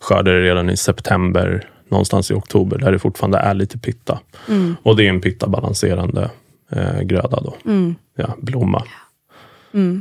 [0.00, 4.20] skördar det redan i september, någonstans i oktober, där det fortfarande är lite pitta.
[4.82, 6.30] Och det är en pitta-balanserande
[6.72, 7.54] eh, gröda då.
[8.16, 8.84] Ja, blomma.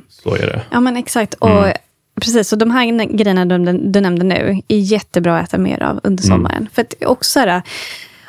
[0.10, 0.62] Så är det.
[0.72, 1.34] Ja, men exakt.
[1.34, 1.74] Och Mm.
[2.22, 6.00] Precis, så de här grejerna du, du nämnde nu är jättebra att äta mer av
[6.04, 6.38] under Mm.
[6.38, 6.68] sommaren.
[6.74, 7.62] För att också så här,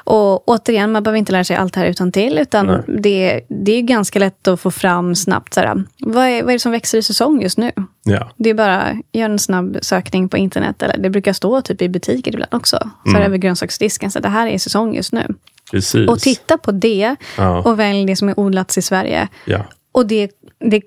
[0.05, 2.81] och återigen, man behöver inte lära sig allt här utan till, utan Nej.
[2.87, 5.55] det, det är ganska lätt att få fram snabbt.
[5.55, 7.71] Så här, vad, är, vad är det som växer i säsong just nu?
[8.05, 8.31] Ja.
[8.37, 11.89] Det är bara, gör en snabb sökning på internet, eller det brukar stå typ i
[11.89, 12.91] butiker ibland också.
[13.05, 13.23] Så Mm.
[13.23, 15.27] över grönsaksdisken, så det här är säsong just nu.
[15.71, 16.09] Precis.
[16.09, 17.63] Och titta på det Ja.
[17.63, 19.29] och välj det som är odlats i Sverige.
[19.45, 19.65] Ja.
[19.93, 20.31] Och det,
[20.71, 20.83] det,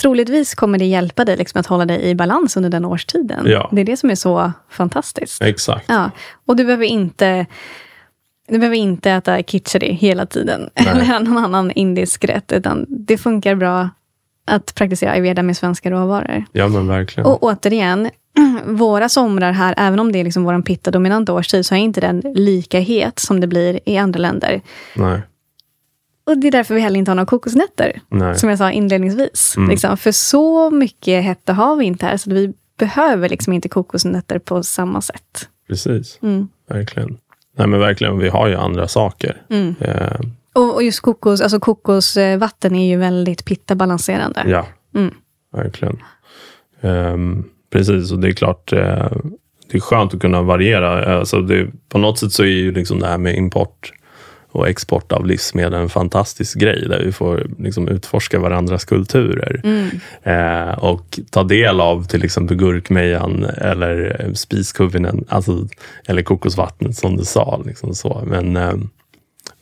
[0.00, 3.46] troligtvis kommer det hjälpa dig liksom att hålla dig i balans under den årstiden.
[3.46, 3.68] Ja.
[3.72, 5.42] Det är det som är så fantastiskt.
[5.42, 5.84] Exakt.
[5.88, 6.10] Ja.
[6.46, 7.46] Och du behöver inte
[8.48, 13.54] Du behöver inte äta kitchari hela tiden, eller någon annan indisk rätt, utan det funkar
[13.54, 13.88] bra
[14.46, 16.44] att praktisera ayurveda med svenska råvaror.
[16.52, 17.26] Ja, men verkligen.
[17.26, 18.10] Och återigen,
[18.66, 22.20] våra somrar här, även om det är liksom vår pitta-dominanta årstid, så är inte den
[22.20, 24.60] lika het som det blir i andra länder.
[24.96, 25.20] Nej.
[26.24, 28.38] Och det är därför vi heller inte har några kokosnötter, Nej.
[28.38, 29.54] som jag sa inledningsvis.
[29.56, 29.70] Mm.
[29.70, 34.38] Liksom, för så mycket hetta har vi inte här, så vi behöver liksom inte kokosnötter
[34.38, 35.48] på samma sätt.
[35.68, 36.18] Precis.
[36.22, 36.48] Mm.
[36.68, 37.18] Verkligen.
[37.56, 38.18] Nej, men verkligen.
[38.18, 39.42] Vi har ju andra saker.
[39.50, 39.74] Mm.
[39.80, 40.20] Eh,
[40.52, 44.42] Och, och just kokos, alltså kokosvatten är ju väldigt pitta-balanserande.
[44.46, 45.14] ja, Mm.
[45.52, 45.98] verkligen.
[46.80, 49.12] Ehm, precis, och det är klart, eh,
[49.70, 51.18] det är skönt att kunna variera.
[51.18, 53.92] Alltså det, på något sätt så är ju liksom det här med import
[54.52, 59.60] och export av livsmedel en fantastisk grej där vi får liksom utforska varandras kulturer.
[60.22, 65.68] Eh, och ta del av till exempel gurkmejan eller spiskuvinen, alltså,
[66.06, 67.62] eller kokosvattnet som du sa.
[67.66, 68.22] Liksom så.
[68.26, 68.74] Men eh,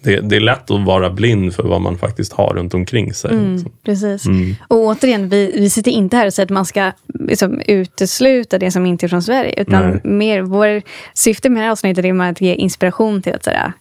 [0.03, 3.31] det, det är lätt att vara blind för vad man faktiskt har runt omkring sig.
[3.31, 3.73] Liksom.
[3.85, 4.25] Precis.
[4.69, 8.71] Och återigen, vi, vi sitter inte här och säger att man ska liksom, utesluta det
[8.71, 9.55] som inte är från Sverige.
[9.61, 10.01] Utan Nej.
[10.05, 10.83] mer, vår
[11.15, 13.73] syfte med det här avsnittet är att ge inspiration till att säga,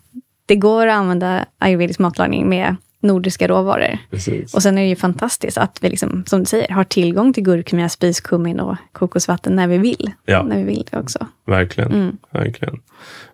[0.45, 3.97] det går att använda ayurvedisk matlagning med nordiska råvaror.
[4.11, 4.53] Precis.
[4.53, 7.43] Och sen är det ju fantastiskt att vi, liksom, som du säger, har tillgång till
[7.43, 10.11] gurkmeja, spiskummin och kokosvatten när vi vill.
[10.25, 10.43] Ja.
[10.43, 11.27] När vi vill det också.
[11.45, 12.17] Verkligen.
[12.31, 12.81] Verkligen.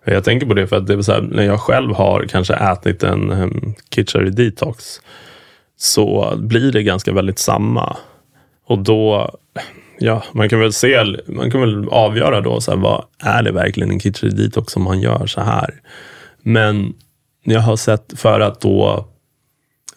[0.04, 2.54] Jag tänker på det för att det är så här, när jag själv har kanske
[2.54, 5.00] ätit en um, Kitchari detox
[5.76, 7.96] så blir det ganska väldigt samma.
[8.66, 9.30] Och då,
[9.98, 13.52] ja, man kan väl se, man kan väl avgöra då, så här, vad är det
[13.52, 15.74] verkligen en Kitchari detox som man gör så här?
[16.42, 16.94] Men
[17.42, 19.08] jag har sett, för att då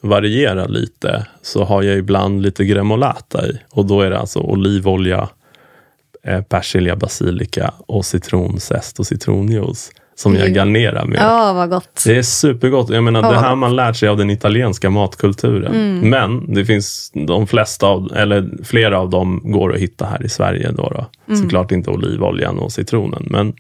[0.02, 3.60] variera lite, så har jag ibland lite gremolata i.
[3.72, 5.30] Och då är det alltså olivolja,
[6.24, 10.54] eh, persilja, basilika och citronzest och citronjuice som jag Mm.
[10.54, 11.20] garnerar med.
[11.22, 12.04] Ja, vad gott.
[12.06, 12.90] Det är supergott.
[12.90, 13.32] Jag menar, Ja.
[13.32, 15.76] det här man lärt sig av den italienska matkulturen.
[15.76, 16.10] Mm.
[16.10, 20.30] Men det finns de flesta, av, eller flera av dem går att hitta här i
[20.30, 20.72] Sverige.
[20.72, 21.06] Då, då.
[21.34, 21.42] Mm.
[21.44, 23.28] Såklart inte olivoljan och citronen.
[23.30, 23.54] Men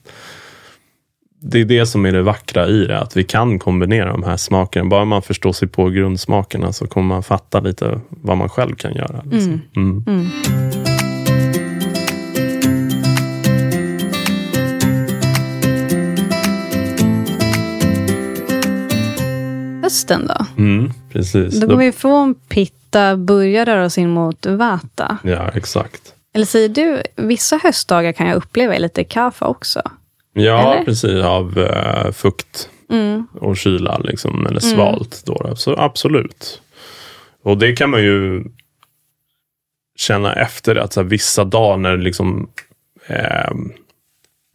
[1.39, 4.37] det är det som är det vackra i det, att vi kan kombinera de här
[4.37, 4.89] smakerna.
[4.89, 8.95] Bara man förstår sig på grundsmakerna så kommer man fatta lite vad man själv kan
[8.95, 9.23] göra.
[9.25, 9.61] Liksom.
[9.75, 10.29] Mm.
[19.83, 20.45] Hösten då?
[20.57, 21.59] Mm, precis.
[21.59, 25.17] Då går vi från pitta, börjar röra oss in mot vata.
[25.23, 26.13] Ja, exakt.
[26.33, 29.81] Eller säger du, vissa höstdagar kan jag uppleva är lite kaffe också.
[30.37, 30.85] Ja, Eller?
[30.85, 31.23] precis.
[31.23, 33.27] Av eh, fukt Mm.
[33.33, 35.23] och kyla, liksom, eller svalt.
[35.25, 35.55] Då, då.
[35.55, 36.61] Så absolut.
[37.43, 38.43] Och det kan man ju
[39.97, 42.49] känna efter att så här, vissa dagar när liksom
[43.07, 43.51] eh,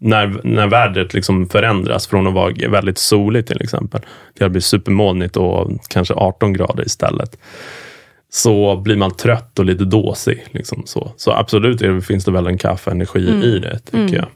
[0.00, 4.00] när, när vädret liksom förändras från att vara väldigt soligt till exempel,
[4.36, 7.38] till att bli supermolnigt och kanske 18 grader istället,
[8.32, 10.44] så blir man trött och lite dåsig.
[10.50, 11.12] Liksom så.
[11.16, 14.26] så absolut det, finns det väl en kaffeenergi i det, tycker jag.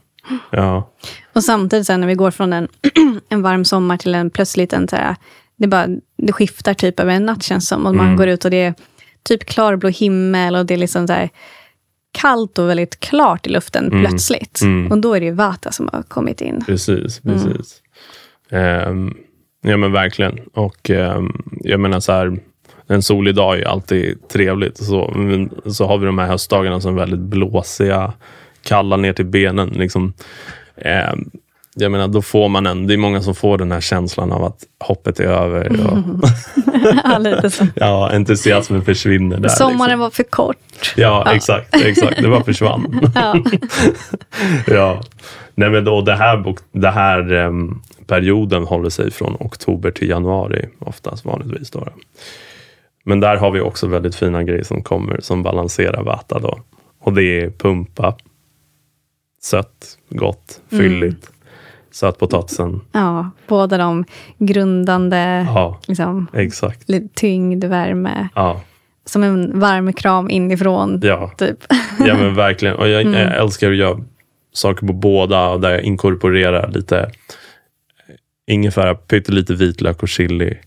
[0.51, 0.91] Ja,
[1.33, 2.67] Och samtidigt sen när vi går från en,
[3.29, 5.15] en varm sommar till en plötsligt en så här,
[5.57, 5.87] det, bara,
[6.17, 7.85] det skiftar typ över en natt känns som.
[7.85, 8.73] Och man går ut och det är
[9.23, 11.29] typ klarblå himmel och det är liksom så här
[12.11, 14.61] kallt och väldigt klart i luften plötsligt.
[14.91, 16.63] Och då är det ju Vata som har kommit in.
[16.65, 17.81] Precis, precis.
[18.49, 19.13] Ehm,
[19.61, 20.39] ja men verkligen.
[20.53, 22.39] Och ehm, jag menar så här,
[22.87, 24.77] en solig dag är alltid trevligt.
[24.77, 25.13] Så,
[25.65, 28.13] så har vi de här höstdagarna som är väldigt blåsiga,
[28.63, 29.69] kalla ner till benen.
[29.69, 30.13] Liksom.
[30.77, 31.29] Ehm,
[31.79, 34.43] jag menar, då får man en, det är många som får den här känslan av
[34.43, 35.67] att hoppet är över.
[35.69, 35.97] Och,
[37.03, 37.67] ja, lite så.
[37.75, 39.49] ja, entusiasmen försvinner där.
[39.49, 39.99] Sommaren liksom.
[39.99, 40.93] var för kort.
[40.95, 41.75] Ja, exakt.
[41.75, 42.21] exakt.
[42.21, 43.11] Det bara försvann.
[43.15, 43.35] Ja.
[44.67, 45.01] ja.
[45.55, 50.69] Nej, men då, det här, det här em, perioden håller sig från oktober till januari
[50.79, 51.71] oftast vanligtvis.
[51.71, 51.87] Då.
[53.05, 56.39] Men där har vi också väldigt fina grejer som kommer som balanserar Vata.
[56.39, 56.59] Då.
[57.01, 58.15] Och det är pumpa,
[59.47, 61.31] sött, gott, fylligt,
[61.91, 62.81] sötpotatisen.
[62.91, 64.05] ja, båda de
[64.37, 66.89] grundande, Ja, liksom, exakt.
[66.89, 68.29] lite tyngd, värme.
[68.35, 68.61] Ja,
[69.05, 70.99] Som en varm kram inifrån.
[71.03, 71.31] ja.
[71.37, 71.57] Typ.
[72.05, 72.75] Ja men verkligen.
[72.75, 73.99] Och jag, jag älskar att göra
[74.53, 77.11] saker på båda där jag inkorporerar lite
[78.47, 80.57] ingefära, pyttelite vitlök och chili.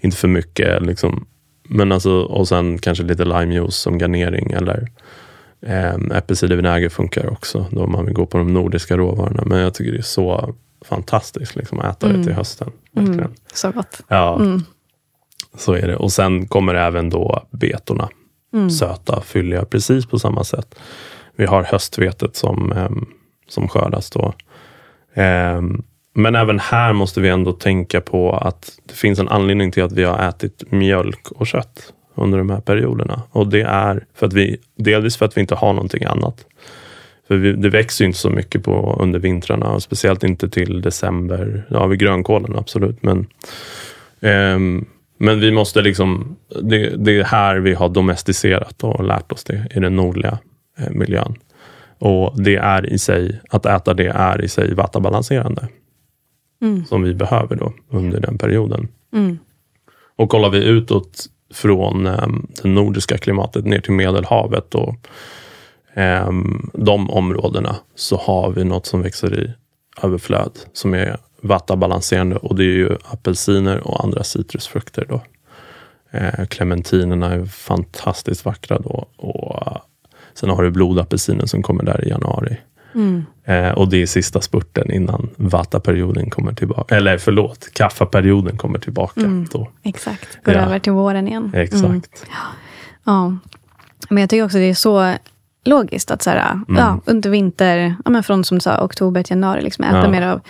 [0.00, 1.26] Inte för mycket liksom.
[1.68, 4.86] Men alltså, och sen kanske lite limejuice som garnering eller
[6.14, 9.42] äppelcidervinäger funkar också då man vill gå på de nordiska råvarorna.
[9.46, 10.54] Men jag tycker det är så
[10.84, 12.72] fantastiskt liksom, att äta det till hösten.
[12.92, 13.34] Verkligen.
[13.54, 14.00] Så gott.
[14.08, 14.40] Ja,
[15.56, 15.96] så är det.
[15.96, 18.08] Och sen kommer även då betorna.
[18.78, 20.74] Söta, fylliga, precis på samma sätt.
[21.36, 23.06] Vi har höstvetet som, ehm,
[23.48, 24.34] som skördas då.
[25.14, 25.82] Ehm,
[26.14, 29.92] men även här måste vi ändå tänka på att det finns en anledning till att
[29.92, 33.22] vi har ätit mjölk och kött under de här perioderna.
[33.30, 36.46] Och det är för att vi, delvis för att vi inte har någonting annat.
[37.28, 40.82] För vi, det växer ju inte så mycket på, under vintrarna, och speciellt inte till
[40.82, 41.66] december.
[41.70, 43.26] Ja, vid grönkålen absolut, men
[44.20, 44.86] ehm,
[45.22, 49.66] men vi måste liksom, det, det, är här vi har domesticerat och lärt oss det
[49.70, 50.38] i den nordliga
[50.78, 51.34] eh, miljön.
[51.98, 55.68] Och det är i sig, att äta det är i sig vattabalanserande.
[56.62, 56.84] Mm.
[56.84, 58.88] Som vi behöver då under den perioden.
[59.12, 59.38] Mm.
[60.16, 64.94] Och kollar vi utåt från ehm, det nordiska klimatet ner till Medelhavet och
[65.94, 69.52] ehm, de områdena så har vi något som växer i
[70.02, 75.06] överflöd som är vattabalanserande och det är ju apelsiner och andra citrusfrukter.
[75.08, 75.20] Då.
[76.10, 79.76] Eh, Clementinerna är fantastiskt vackra då och eh,
[80.34, 82.56] sen har du blodapelsinen som kommer där i januari.
[82.94, 83.24] Mm.
[83.44, 86.96] Eh, och det är sista spurten innan vattaperioden kommer tillbaka.
[86.96, 89.20] Eller förlåt, kaffaperioden kommer tillbaka.
[89.20, 89.46] Mm.
[89.52, 89.70] Då.
[89.82, 90.60] Exakt, går ja.
[90.60, 91.52] över till våren igen.
[91.54, 91.84] Exakt.
[91.84, 92.02] Mm.
[93.04, 93.36] Ja.
[94.08, 95.14] Men jag tycker också det är så
[95.64, 96.64] logiskt att så här, mm.
[96.68, 100.08] ja, under vinter, ja, men från som du sa, oktober till januari, liksom, äta ja.
[100.08, 100.40] mer av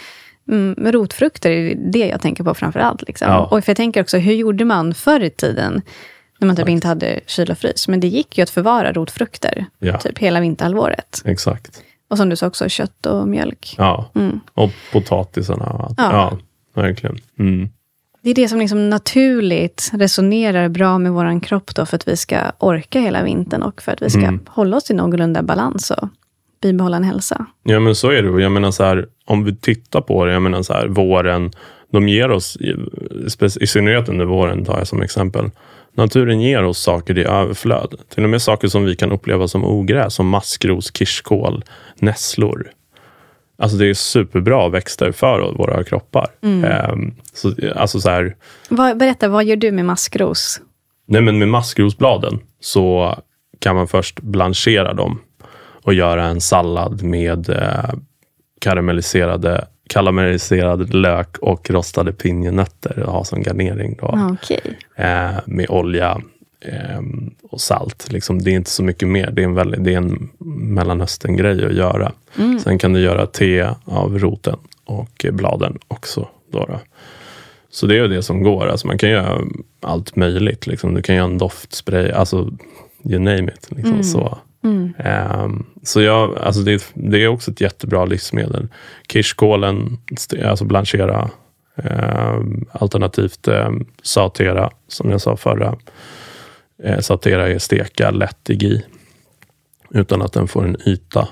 [0.48, 1.50] mm, rotfrukter.
[1.50, 3.02] är det jag tänker på framför allt.
[3.06, 3.28] Liksom.
[3.28, 3.44] Ja.
[3.44, 5.82] Och för jag tänker också, hur gjorde man förr i tiden?
[6.38, 7.88] När man typ inte hade kyl och frys.
[7.88, 9.98] Men det gick ju att förvara rotfrukter ja.
[9.98, 11.22] typ hela vinterhalvåret.
[11.24, 11.82] Exakt.
[12.12, 13.74] Och som du sa också, kött och mjölk.
[13.78, 14.40] Ja, mm.
[14.54, 15.66] och potatisarna.
[15.78, 15.94] Ja.
[15.96, 16.38] ja,
[16.74, 17.18] verkligen.
[17.38, 17.68] Mm.
[18.22, 22.16] Det är det som liksom naturligt resonerar bra med vår kropp då, för att vi
[22.16, 24.40] ska orka hela vintern och för att vi ska mm.
[24.46, 26.08] hålla oss i någorlunda balans och
[26.62, 27.46] bibehålla en hälsa.
[27.62, 28.42] Ja, men så är det.
[28.42, 31.50] Jag menar så här, om vi tittar på det, jag menar så här, våren,
[31.92, 32.56] de ger oss,
[33.60, 35.50] i synnerhet under våren tar jag som exempel,
[35.94, 37.94] Naturen ger oss saker i överflöd.
[38.08, 41.64] Till och med saker som vi kan uppleva som ogräs, som maskros, kirskål,
[41.96, 42.70] nässlor.
[43.58, 46.26] Alltså det är superbra växter för våra kroppar.
[46.42, 46.90] Mm.
[46.92, 48.36] Um, så, alltså så här,
[48.68, 50.60] vad, berätta, vad gör du med maskros?
[51.06, 53.16] Nej, men med maskrosbladen så
[53.58, 55.20] kan man först blanchera dem
[55.82, 57.90] och göra en sallad med eh,
[58.60, 63.96] karamelliserade karamelliserad lök och rostade pinjenötter och ha som garnering.
[64.00, 64.36] Då.
[64.42, 64.74] Okay.
[64.96, 66.20] Eh, med olja
[66.60, 67.00] eh,
[67.50, 68.12] och salt.
[68.12, 69.30] Liksom, det är inte så mycket mer.
[69.30, 70.30] Det är en, väldigt, det är en
[70.74, 72.12] Mellanöstern-grej att göra.
[72.38, 72.60] Mm.
[72.60, 76.28] Sen kan du göra te av roten och bladen också.
[76.52, 76.80] Då, då.
[77.70, 78.66] Så det är det som går.
[78.66, 79.38] Alltså man kan göra
[79.80, 80.66] allt möjligt.
[80.66, 80.94] Liksom.
[80.94, 82.50] Du kan göra en doftspray, alltså
[83.04, 83.68] you name it.
[83.70, 84.04] Liksom, mm.
[84.04, 84.38] så.
[84.64, 84.92] Mm.
[85.44, 88.68] Um, så jag, alltså det, det, är också ett jättebra livsmedel.
[89.08, 89.98] Kirskålen,
[90.44, 91.30] alltså blanchera.
[91.74, 95.76] Um, alternativt um, sautera, som jag sa förra.
[96.86, 98.84] Uh, sautera är steka lätt i GI,
[99.90, 101.28] Utan att den får en yta.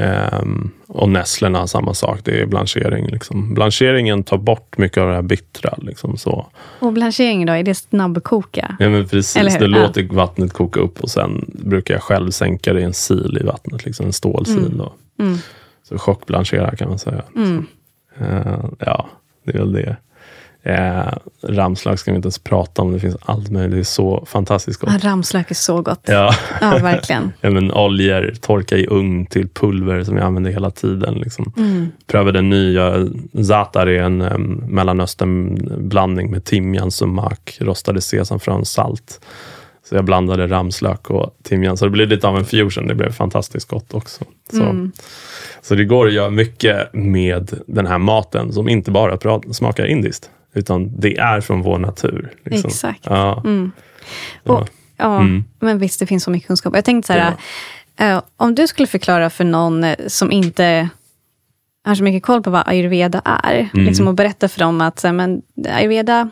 [0.00, 2.20] Um, och nässlorna, samma sak.
[2.24, 3.06] Det är blanchering.
[3.06, 3.54] Liksom.
[3.54, 5.74] Blancheringen tar bort mycket av det här bittra.
[5.78, 6.46] Liksom, så.
[6.78, 8.76] Och blanchering då, är det snabbkoka?
[8.78, 9.58] Ja, men precis.
[9.58, 10.08] Du låter ja.
[10.12, 13.84] vattnet koka upp och sen brukar jag själv sänka det i en sil i vattnet.
[13.84, 14.58] Liksom en stålsil.
[14.58, 14.78] Mm.
[14.78, 14.92] Då.
[15.18, 15.38] Mm.
[15.88, 17.22] Så chockblanchera kan man säga.
[17.36, 17.66] Mm.
[18.20, 19.08] Uh, ja,
[19.44, 19.96] det är väl det.
[20.62, 22.92] Eh, ramslök ska vi inte ens prata om.
[22.92, 23.72] Det finns allt möjligt.
[23.72, 24.90] Det är så fantastiskt gott.
[24.92, 26.00] Ja, ramslök är så gott.
[26.04, 27.32] Ja, ja verkligen.
[27.40, 31.14] ja, men oljor, torka i ugn till pulver som jag använder hela tiden.
[31.14, 31.52] Liksom.
[31.56, 31.88] Mm.
[32.06, 33.08] Prövade nya.
[33.46, 39.20] Zatar är en um, Mellanöstern-blandning med timjan, sumak, rostade sesamfrön, salt.
[39.88, 41.76] Så jag blandade ramslök och timjan.
[41.76, 42.86] Så det blev lite av en fusion.
[42.86, 44.24] Det blev fantastiskt gott också.
[44.50, 44.92] Så, mm.
[45.62, 50.30] så det går att göra mycket med den här maten som inte bara smakar indiskt.
[50.52, 52.32] Utan det är från vår natur.
[52.44, 52.68] Liksom.
[52.68, 53.00] Exakt.
[53.06, 53.42] Ja.
[53.44, 53.72] Mm.
[54.44, 55.44] Och, ja, mm.
[55.60, 56.74] Men visst, det finns så mycket kunskap.
[56.76, 57.34] Jag tänkte så här,
[57.96, 58.16] ja.
[58.16, 60.88] uh, om du skulle förklara för någon eh, som inte
[61.84, 63.86] har så mycket koll på vad ayurveda är, mm.
[63.86, 66.30] liksom, och berätta för dem att men, ayurveda,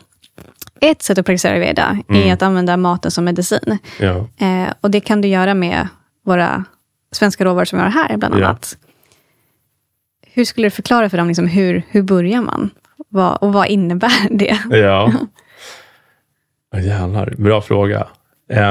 [0.81, 2.33] ett sätt att praktisera ayurveda är mm.
[2.33, 3.77] att använda maten som medicin.
[3.99, 4.27] Ja.
[4.41, 5.87] Uh, och det kan du göra med
[6.25, 6.63] våra
[7.11, 8.77] svenska råvaror som vi har här, bland annat.
[10.33, 12.69] Hur skulle du förklara för dem, liksom, hur, hur börjar man?
[13.09, 14.59] Vad, och vad innebär det?
[14.77, 15.13] Ja.
[16.73, 18.07] Oh, jävlar, bra fråga.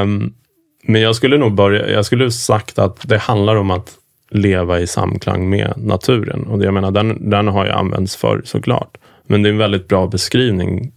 [0.03, 0.35] Um,
[0.83, 3.95] men jag skulle nog börja, jag skulle sagt att det handlar om att
[4.31, 6.47] leva i samklang med naturen.
[6.47, 8.97] Och jag menar, den, den har ju använts för såklart.
[9.27, 10.93] Men det är en väldigt bra beskrivning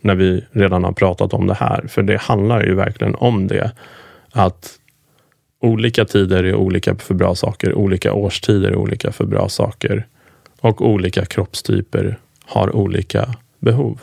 [0.00, 1.84] när vi redan har pratat om det här.
[1.88, 3.70] För det handlar ju verkligen om det.
[4.32, 4.78] Att
[5.60, 10.06] olika tider är olika för bra saker, olika årstider är olika för bra saker
[10.60, 14.00] och olika kroppstyper har olika behov.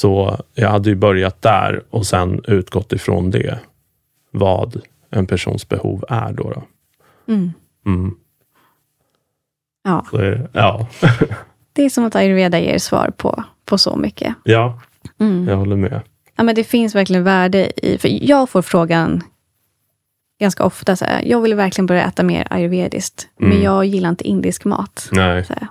[0.00, 3.58] Så jag hade ju börjat där och sen utgått ifrån det.
[4.30, 4.80] Vad
[5.10, 6.50] en persons behov är då.
[6.50, 6.62] då.
[7.32, 7.52] Mm.
[7.86, 8.14] Mm.
[9.84, 10.06] Ja.
[10.10, 10.88] Så, ja.
[11.72, 14.34] Det är som att ayurveda ger svar på, på så mycket.
[14.44, 14.80] ja,
[15.20, 15.48] Mm.
[15.48, 16.00] jag håller med.
[16.36, 17.98] Ja, men det finns verkligen värde i...
[17.98, 19.22] För jag får frågan
[20.40, 23.62] ganska ofta, så här, jag vill verkligen börja äta mer ayurvediskt, men Mm.
[23.64, 25.08] jag gillar inte indisk mat.
[25.12, 25.68] Nej, Så, här.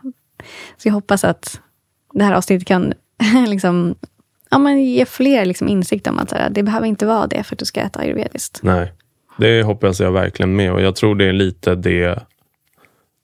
[0.77, 1.61] Så jag hoppas att
[2.13, 2.93] det här avsnittet kan
[3.47, 3.95] liksom,
[4.49, 7.55] ja, men ge fler liksom, insikt om att här, det behöver inte vara det för
[7.55, 8.59] att du ska äta ayurvediskt.
[8.63, 8.93] nej.
[9.39, 12.19] Det hoppas jag verkligen med och jag tror det är lite det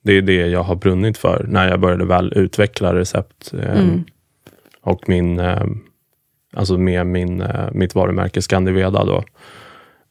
[0.03, 3.53] det är det jag har brunnit för när jag började väl utveckla recept.
[3.53, 4.03] eh, Mm.
[4.81, 5.63] Och min, eh,
[6.55, 9.23] alltså med min, eh, mitt varumärke Scandiveda då.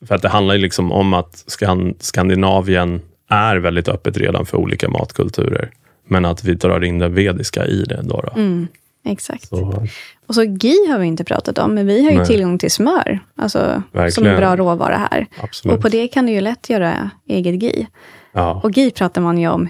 [0.07, 4.59] För att det handlar ju liksom om att Skan- Skandinavien är väldigt öppet redan för
[4.59, 5.71] olika matkulturer.
[6.13, 8.01] Men att vi drar in det vediska i det.
[8.03, 8.41] Då, då.
[8.41, 8.67] Mm,
[9.05, 9.49] exakt.
[9.49, 9.87] Så,
[10.27, 12.27] Och så GI har vi inte pratat om, men vi har ju Nej.
[12.27, 15.27] tillgång till smör, alltså, som en bra råvara här.
[15.43, 15.77] absolut.
[15.77, 17.87] Och på det kan du ju lätt göra eget GI.
[18.33, 19.69] ja, Och GI pratar man ju om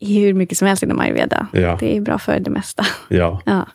[0.00, 1.46] hur mycket som helst inom ayurveda.
[1.52, 1.76] Ja.
[1.80, 2.84] Det är bra för det mesta.
[3.08, 3.66] ja, Ja.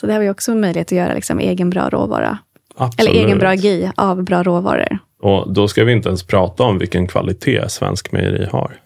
[0.00, 2.38] Så det har vi också möjlighet att göra liksom, egen bra råvara.
[2.76, 3.10] absolut.
[3.10, 4.98] Eller egen bra GI av bra råvaror.
[5.22, 8.76] Och då ska vi inte ens prata om vilken kvalitet svensk mejeri har.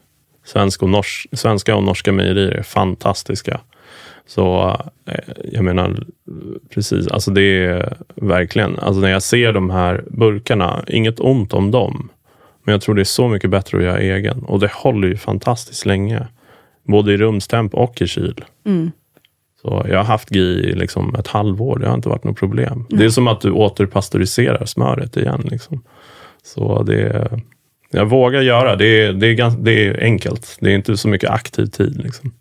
[0.45, 3.61] Svensk och nors svenska och norska mejerier är fantastiska.
[4.27, 4.77] Så
[5.07, 6.07] eh, jag menar,
[6.75, 11.71] precis, alltså det är verkligen, alltså när jag ser de här burkarna, inget ont om
[11.71, 12.11] dem.
[12.65, 14.43] Men jag tror det är så mycket bättre att göra egen.
[14.43, 16.27] Och det håller ju fantastiskt länge.
[16.83, 18.45] Både i rumstemp och i kyl.
[18.67, 18.91] Mm.
[19.63, 21.79] Så jag har haft GI i liksom ett halvår.
[21.79, 22.87] Det har inte varit något problem.
[22.89, 25.43] Det är som att du återpastöriserar smöret igen.
[25.45, 25.83] Liksom.
[26.43, 27.31] Så det
[27.95, 28.77] jag vågar göra.
[28.77, 30.57] Det är, det, är gans, det är enkelt.
[30.61, 32.03] Det är inte så mycket aktiv tid.
[32.03, 32.33] Liksom.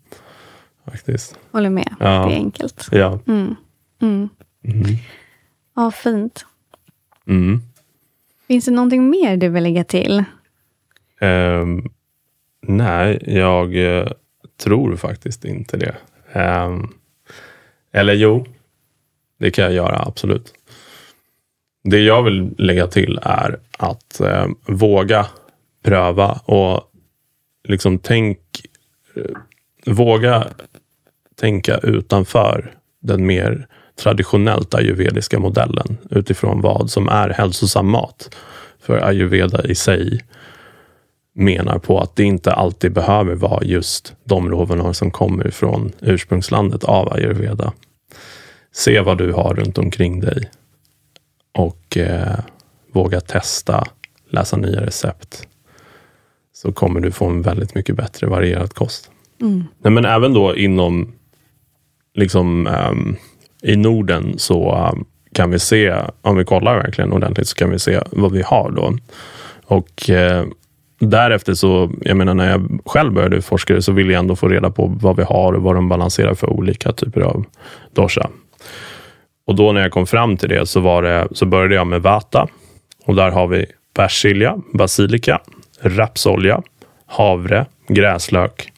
[0.84, 1.38] Faktiskt.
[1.52, 1.94] Håller med.
[2.00, 2.06] Ja.
[2.06, 2.88] Det är enkelt.
[2.92, 3.18] Ja.
[3.26, 3.56] Mm.
[4.02, 4.28] Mm.
[4.64, 4.96] Mm.
[5.76, 6.46] Ja, fint.
[7.26, 7.62] Mm.
[8.48, 10.24] Finns det någonting mer du vill lägga till?
[11.20, 11.90] Ehm,
[12.62, 14.08] nej, jag eh,
[14.64, 15.94] tror faktiskt inte det.
[16.32, 16.88] Ehm,
[17.92, 18.46] eller jo,
[19.38, 20.54] det kan jag göra absolut.
[21.84, 25.26] Det jag vill lägga till är att eh, våga
[25.84, 26.90] pröva och
[27.68, 28.38] liksom tänk,
[29.16, 30.46] eh, våga
[31.40, 33.66] tänka utanför den mer
[33.96, 38.36] traditionellt ayurvediska modellen utifrån vad som är hälsosam mat.
[38.80, 40.24] För ayurveda i sig
[41.34, 46.84] menar på att det inte alltid behöver vara just de råvaror som kommer från ursprungslandet
[46.84, 47.72] av ayurveda.
[48.72, 50.50] Se vad du har runt omkring dig
[51.52, 52.38] och eh,
[52.92, 53.84] våga testa,
[54.30, 55.48] läsa nya recept.
[56.64, 59.10] Så kommer du få en väldigt mycket bättre varierad kost.
[59.40, 59.64] Mm.
[59.82, 61.12] Nej, men även då inom,
[62.14, 63.16] liksom ehm,
[63.62, 67.78] i Norden så ehm, kan vi se, om vi kollar verkligen ordentligt, så kan vi
[67.78, 68.96] se vad vi har då.
[69.64, 70.44] Och eh,
[70.98, 74.70] därefter så, jag menar när jag själv började forska så ville jag ändå få reda
[74.70, 77.44] på vad vi har och vad de balanserar för olika typer av
[77.94, 78.30] dosha.
[79.46, 82.02] Och då när jag kom fram till det så, var det, så började jag med
[82.02, 82.48] vata.
[83.04, 85.40] Och där har vi persilja, basilika,
[85.80, 86.62] rapsolja,
[87.06, 88.72] havre, gräslök,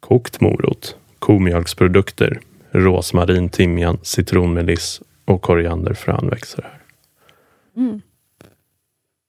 [0.00, 2.40] kokt morot, komjölksprodukter,
[2.70, 6.82] rosmarin, timjan, citronmeliss och korianderfrön växer här.
[7.76, 8.00] Mm.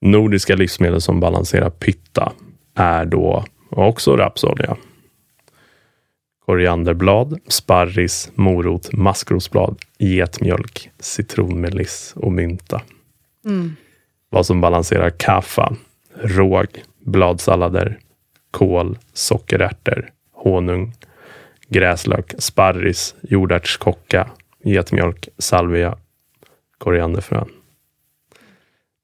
[0.02, 2.34] Nordiska livsmedel som balanserar pitta
[2.76, 4.78] är då också rapsolja.
[6.46, 12.82] Korianderblad, sparris, morot, maskrosblad, getmjölk, citronmeliss och mynta.
[13.46, 13.76] Mm.
[14.30, 15.76] Vad som balanserar kaffa,
[16.22, 16.68] råg,
[17.00, 18.00] bladsallader,
[18.52, 20.94] kål, sockerärtor, honung,
[21.68, 24.30] gräslök, sparris, jordärtskocka,
[24.64, 25.98] getmjölk, salvia,
[26.78, 27.50] korianderfrön.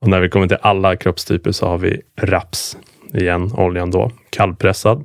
[0.02, 2.78] Och när vi kommer till alla kroppstyper så har vi raps
[3.14, 5.04] igen, oljan då, kallpressad.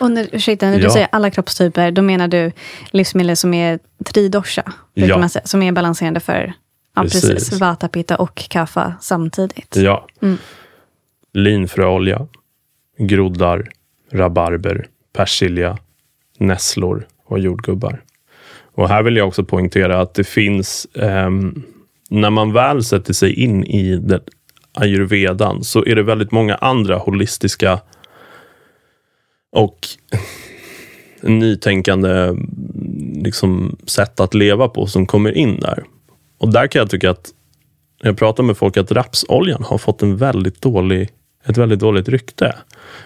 [0.00, 0.90] Och när, ursäkta, när du Ja.
[0.90, 2.52] säger alla kroppstyper, då menar du
[2.90, 5.18] livsmedel som är tridosha, Ja.
[5.18, 6.52] man säga, som är balanserande för
[6.94, 7.30] ja, precis.
[7.30, 7.60] Precis.
[7.60, 9.76] vata, pitta och kaffa samtidigt.
[9.76, 10.06] Ja.
[10.22, 10.38] Mm.
[11.38, 12.26] Linfröolja,
[12.98, 13.68] groddar,
[14.12, 15.78] rabarber, persilja,
[16.38, 18.02] nässlor och jordgubbar.
[18.74, 21.30] Och här vill jag också poängtera att det finns, eh,
[22.10, 24.20] när man väl sätter sig in i det,
[24.72, 27.80] ayurvedan så är det väldigt många andra holistiska
[29.52, 29.78] och
[31.22, 32.36] nytänkande
[33.14, 35.84] liksom, sätt att leva på som kommer in där.
[36.38, 37.30] Och där kan jag tycka att
[38.02, 41.08] jag pratar med folk att rapsoljan har fått en väldigt dålig,
[41.44, 42.56] ett väldigt dåligt rykte.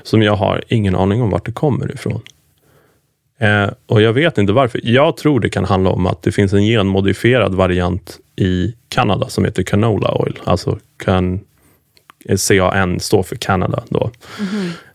[0.03, 2.21] Som jag har ingen aning om vart det kommer ifrån.
[3.39, 4.81] Eh, och jag vet inte varför.
[4.85, 9.45] Jag tror det kan handla om att det finns en genmodifierad variant i Kanada som
[9.45, 10.39] heter canola oil.
[10.45, 11.41] Alltså kan,
[12.49, 14.11] CAN står för Canada då.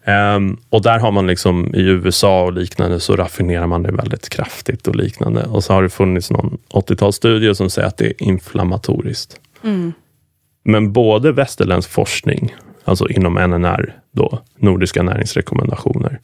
[0.08, 4.30] Um, och där har man liksom i USA och liknande så raffinerar man det väldigt
[4.30, 5.44] kraftigt och liknande.
[5.44, 9.40] Och så har det funnits någon 80-talsstudie som säger att det är inflammatoriskt.
[9.64, 9.94] Mm.
[10.64, 12.56] Men både västerländsk forskning,
[12.88, 16.20] alltså inom NNR, då, Nordiska näringsrekommendationer,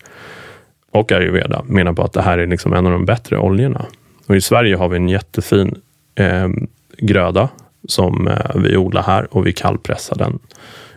[0.91, 3.85] och ayurveda menar på att det här är liksom en av de bättre oljorna.
[4.27, 5.81] Och I Sverige har vi en jättefin
[6.15, 6.49] eh,
[6.97, 7.49] gröda
[7.87, 10.39] som eh, vi odlar här och vi kallpressar den,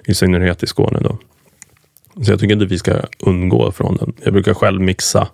[0.05, 0.99] i synnerhet i Skåne.
[1.01, 1.19] Då.
[2.25, 4.13] Så jag tycker inte vi ska undgå från den.
[4.25, 5.29] Jag brukar själv mixa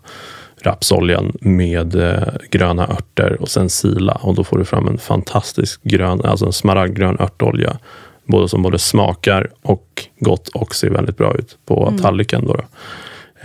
[0.62, 5.82] rapsoljan med eh, gröna örter och sen sila och då får du fram en fantastisk
[5.82, 7.78] grön, alltså en smaragdgrön örtolja.
[8.24, 12.00] Både som både smakar och gott och ser väldigt bra ut på mm.
[12.00, 12.46] tallriken.
[12.46, 12.64] Då, då.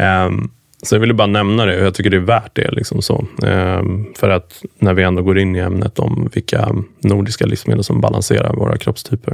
[0.03, 0.51] Um,
[0.83, 2.71] så jag ville bara nämna det och jag tycker det är värt det.
[2.71, 3.25] Liksom så.
[3.43, 8.01] Um, för att när vi ändå går in i ämnet om vilka nordiska livsmedel som
[8.01, 9.33] balanserar våra kroppstyper.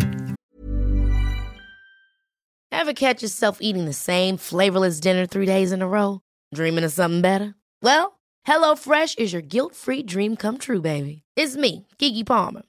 [2.76, 6.20] Have catch yourself eating the same flavorless dinner three days in a row?
[6.56, 7.54] Dreaming of something better?
[7.82, 8.14] Well,
[8.48, 11.24] hello fresh is your guilt free dream come true baby.
[11.38, 12.64] It's me, Gigi Palmer.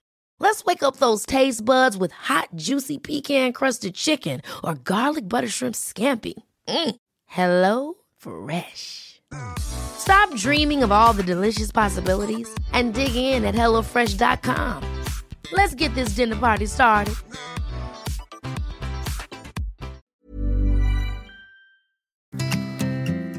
[0.45, 5.49] Let's wake up those taste buds with hot juicy pecan crusted chicken or garlic butter
[5.49, 6.35] shrimp scampi.
[6.69, 6.97] Mm.
[7.25, 9.23] Hello Fresh.
[9.59, 15.03] Stop dreaming of all the delicious possibilities and dig in at HelloFresh.com.
[15.51, 17.15] Let's get this dinner party started.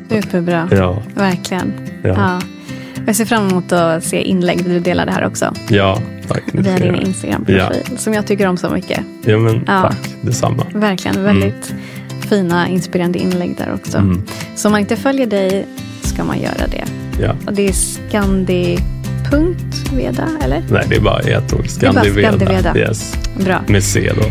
[0.09, 0.67] Superbra.
[0.71, 1.01] Ja.
[1.15, 1.99] Verkligen.
[2.03, 2.15] Ja.
[2.15, 2.39] Ja.
[3.05, 5.53] Jag ser fram emot att se inlägg du delar det här också.
[5.69, 6.43] Ja, tack.
[6.53, 7.57] Via din Instagram-profil.
[7.89, 7.97] Ja.
[7.97, 8.99] Som jag tycker om så mycket.
[9.25, 9.81] Ja, men Ja.
[9.81, 9.97] tack.
[10.21, 10.65] Detsamma.
[10.73, 11.23] Verkligen.
[11.23, 11.73] Väldigt
[12.29, 13.97] fina, inspirerande inlägg där också.
[13.97, 14.21] Mm.
[14.55, 15.65] Så om man inte följer dig
[16.01, 16.83] ska man göra det.
[17.21, 17.35] Ja.
[17.47, 17.73] Och det är
[19.31, 20.63] skandi.veda, eller?
[20.71, 21.67] Nej, det är bara ett ord.
[21.69, 22.27] Skandiveda.
[22.37, 22.77] Skandiveda.
[22.77, 23.13] Yes.
[23.45, 23.61] Bra.
[23.67, 24.23] Med C då.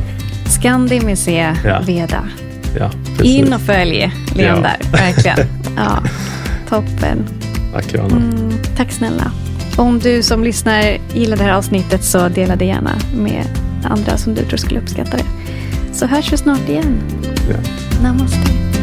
[0.50, 1.80] Skandi med C, Ja.
[1.86, 2.24] Veda.
[2.78, 3.34] Ja, precis.
[3.36, 4.56] In och följ Leon Ja.
[4.56, 4.76] där.
[4.92, 5.38] Verkligen.
[5.76, 6.02] Ja,
[6.68, 7.24] toppen.
[7.74, 8.16] Tack Johanna.
[8.16, 9.32] Mm, tack snälla.
[9.76, 13.44] Om du som lyssnar gillar det här avsnittet så dela det gärna med
[13.84, 15.24] andra som du tror skulle uppskatta det.
[15.92, 17.00] Så hörs vi snart igen.
[17.50, 17.56] Ja.
[18.02, 18.73] Namaste.